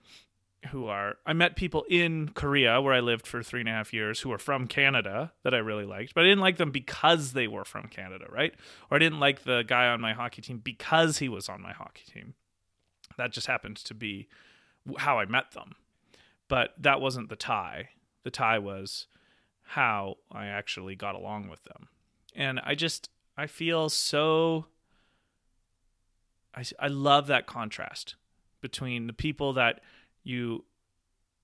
[0.66, 3.92] who are I met people in Korea where I lived for three and a half
[3.92, 7.32] years who are from Canada that I really liked, but I didn't like them because
[7.32, 8.54] they were from Canada, right?
[8.90, 11.72] Or I didn't like the guy on my hockey team because he was on my
[11.72, 12.34] hockey team.
[13.16, 14.28] That just happened to be
[14.98, 15.74] how I met them.
[16.48, 17.90] But that wasn't the tie.
[18.22, 19.06] The tie was
[19.62, 21.88] how I actually got along with them.
[22.34, 24.66] And I just I feel so
[26.54, 28.14] I, I love that contrast
[28.60, 29.80] between the people that
[30.26, 30.64] you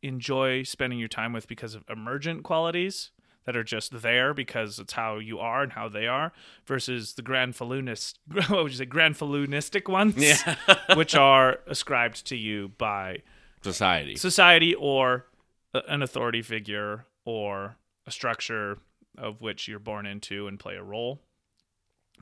[0.02, 3.10] enjoy spending your time with because of emergent qualities
[3.44, 6.32] that are just there because it's how you are and how they are
[6.66, 8.14] versus the granfalloonist
[8.48, 10.56] what would you say granfalloonistic ones Yeah.
[10.96, 13.22] which are ascribed to you by
[13.62, 14.16] society.
[14.16, 15.26] society or
[15.72, 17.76] an authority figure or
[18.06, 18.78] a structure
[19.16, 21.20] of which you're born into and play a role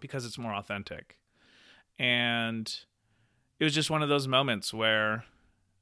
[0.01, 1.17] because it's more authentic.
[1.99, 2.73] And
[3.59, 5.25] it was just one of those moments where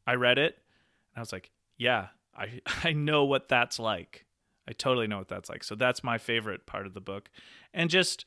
[0.07, 0.59] I read it
[1.19, 4.25] I was like, yeah, I I know what that's like.
[4.69, 5.65] I totally know what that's like.
[5.65, 7.31] So that's my favorite part of the book.
[7.73, 8.27] And just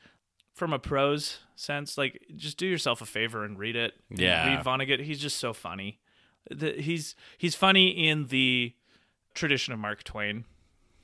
[0.53, 3.93] from a prose sense, like just do yourself a favor and read it.
[4.09, 4.55] Yeah.
[4.55, 5.01] Read Vonnegut.
[5.01, 5.99] He's just so funny.
[6.49, 8.73] The, he's he's funny in the
[9.35, 10.45] tradition of Mark Twain,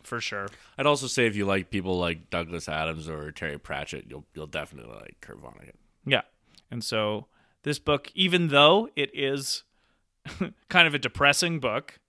[0.03, 0.47] for sure.
[0.77, 4.47] I'd also say if you like people like Douglas Adams or Terry Pratchett, you'll you'll
[4.47, 5.75] definitely like Kurt Vonnegut.
[6.05, 6.21] Yeah.
[6.71, 7.27] And so
[7.63, 9.63] this book, even though it is
[10.69, 11.99] kind of a depressing book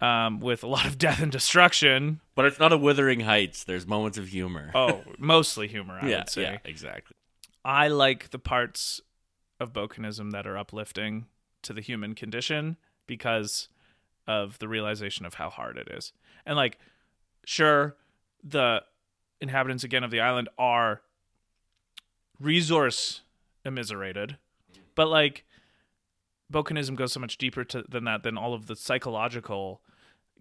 [0.00, 3.64] um, with a lot of death and destruction, But it's not a Wuthering Heights.
[3.64, 4.70] There's moments of humor.
[4.74, 6.42] oh, mostly humor, I yeah, would say.
[6.42, 7.16] yeah, exactly.
[7.64, 9.00] I like the parts
[9.58, 11.26] of Bokononism that are uplifting
[11.62, 12.76] to the human condition
[13.06, 13.68] because
[14.26, 16.12] of the realization of how hard it is.
[16.44, 16.78] And like,
[17.44, 17.96] sure,
[18.44, 18.82] the
[19.40, 21.00] inhabitants again of the island are
[22.38, 23.22] resource
[23.64, 24.36] immiserated,
[24.94, 25.44] but like,
[26.52, 29.80] Bokononism goes so much deeper to, than that than all of the psychological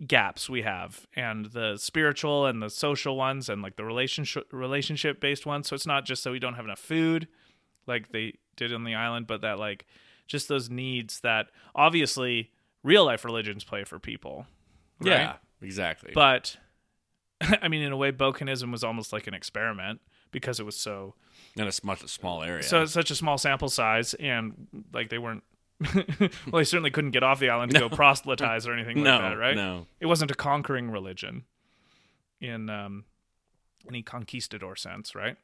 [0.05, 5.21] gaps we have and the spiritual and the social ones and like the relationship relationship
[5.21, 7.29] based ones so it's not just so we don't have enough food
[7.87, 9.85] like they did on the island but that like
[10.27, 12.51] just those needs that obviously
[12.83, 14.45] real life religions play for people
[14.99, 15.11] right?
[15.11, 16.11] Yeah, exactly.
[16.13, 16.57] but
[17.61, 20.01] i mean in a way Bokononism was almost like an experiment
[20.31, 21.15] because it was so
[21.55, 22.63] in a much a small area.
[22.63, 25.43] so it's such a small sample size and like they weren't
[25.93, 29.21] well they certainly couldn't get off the island to go proselytize or anything no, like
[29.21, 29.85] that right no.
[29.99, 31.43] it wasn't a conquering religion
[32.41, 33.05] in um,
[33.87, 35.37] any conquistador sense, right?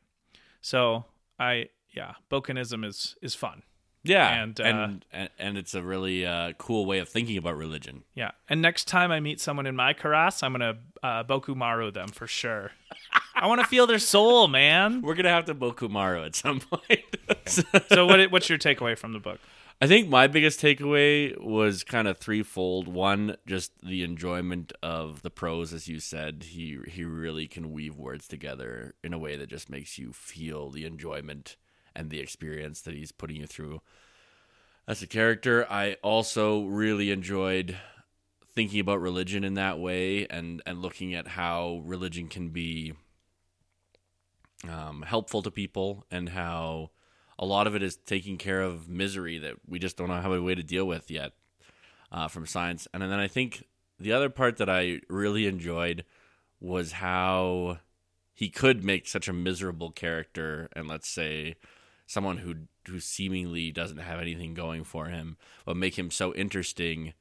[0.62, 1.06] So
[1.40, 3.64] I yeah, Bokononism is is fun.
[4.04, 7.38] Yeah, And, and uh, and, and, and it's a really uh, cool way of thinking
[7.38, 8.04] about religion.
[8.16, 12.08] Yeah, and next time I meet someone in my karass, I'm gonna uh, Boko-maru them
[12.08, 12.72] for sure.
[13.36, 15.02] I want to feel their soul, man.
[15.04, 17.04] We're gonna have to Boko-maru at some point.
[17.90, 19.40] So what what's your takeaway from the book?
[19.84, 22.88] I think my biggest takeaway was kind of threefold.
[22.88, 26.44] One, just the enjoyment of the prose, as you said.
[26.50, 30.70] He he really can weave words together in a way that just makes you feel
[30.70, 31.58] the enjoyment
[31.96, 33.82] and the experience that he's putting you through.
[34.88, 37.76] As a character, I also really enjoyed
[38.54, 42.94] thinking about religion in that way and and looking at how religion can be
[44.70, 46.92] um, helpful to people and how
[47.42, 50.42] a lot of it is taking care of misery that we just don't have a
[50.42, 51.34] way to deal with yet
[52.12, 52.88] uh, from science.
[52.94, 53.66] And then I think
[54.00, 56.06] the other part that I really enjoyed
[56.60, 57.80] was how
[58.34, 61.56] he could make such a miserable character and let's say
[62.06, 62.56] someone who
[62.88, 67.14] who seemingly doesn't have anything going for him, but make him so interesting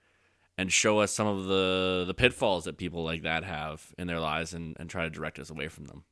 [0.56, 4.20] and show us some of the the pitfalls that people like that have in their
[4.20, 6.04] lives and, and try to direct us away from them.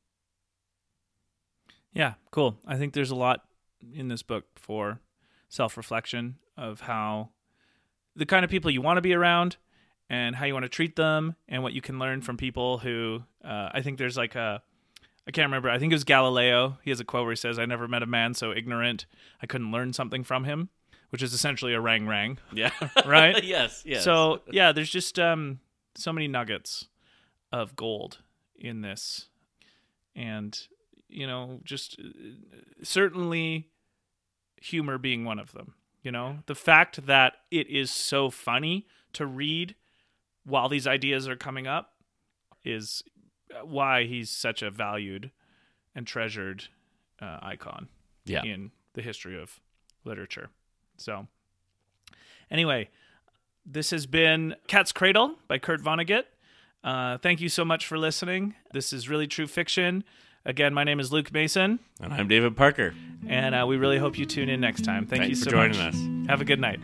[1.93, 2.59] Yeah, cool.
[2.67, 3.48] I think there's a lot
[3.95, 5.01] in this book for
[5.49, 7.31] self reflection of how
[8.17, 9.57] the kind of people you want to be around
[10.11, 13.23] and how you want to treat them and what you can learn from people who
[13.45, 14.63] uh, I think there's like a
[15.27, 15.69] I can't remember.
[15.69, 16.79] I think it was Galileo.
[16.83, 19.05] He has a quote where he says, "I never met a man so ignorant
[19.43, 20.71] I couldn't learn something from him,"
[21.11, 22.71] which is essentially a wrang-wrang, Yeah.
[23.07, 23.45] right?
[23.45, 23.83] yes.
[23.85, 24.05] Yes.
[24.05, 25.61] So yeah, there's just um,
[25.95, 26.89] so many nuggets
[27.53, 28.23] of gold
[28.57, 29.27] in this,
[30.17, 30.59] and
[31.09, 33.69] you know, just uh, certainly
[34.57, 35.75] humor being one of them.
[36.03, 39.75] You know, the fact that it is so funny to read
[40.45, 41.95] while these ideas are coming up
[42.65, 43.03] is
[43.65, 45.31] why he's such a valued
[45.95, 46.65] and treasured
[47.21, 47.89] uh, icon
[48.25, 48.45] yeah.
[48.45, 49.61] in the history of
[50.05, 50.51] literature.
[50.97, 51.27] So,
[52.51, 52.89] anyway,
[53.67, 56.25] this has been Cat's Cradle by Kurt Vonnegut.
[56.85, 58.55] Uh, thank you so much for listening.
[58.73, 60.05] This is really true fiction.
[60.49, 62.95] Again, my name is Luke Mason, And I'm David Parker.
[63.29, 65.05] and uh, we really hope you tune in next time.
[65.07, 65.95] Thank Thanks you for joining much.
[65.95, 66.27] us.
[66.31, 66.81] Have a good night.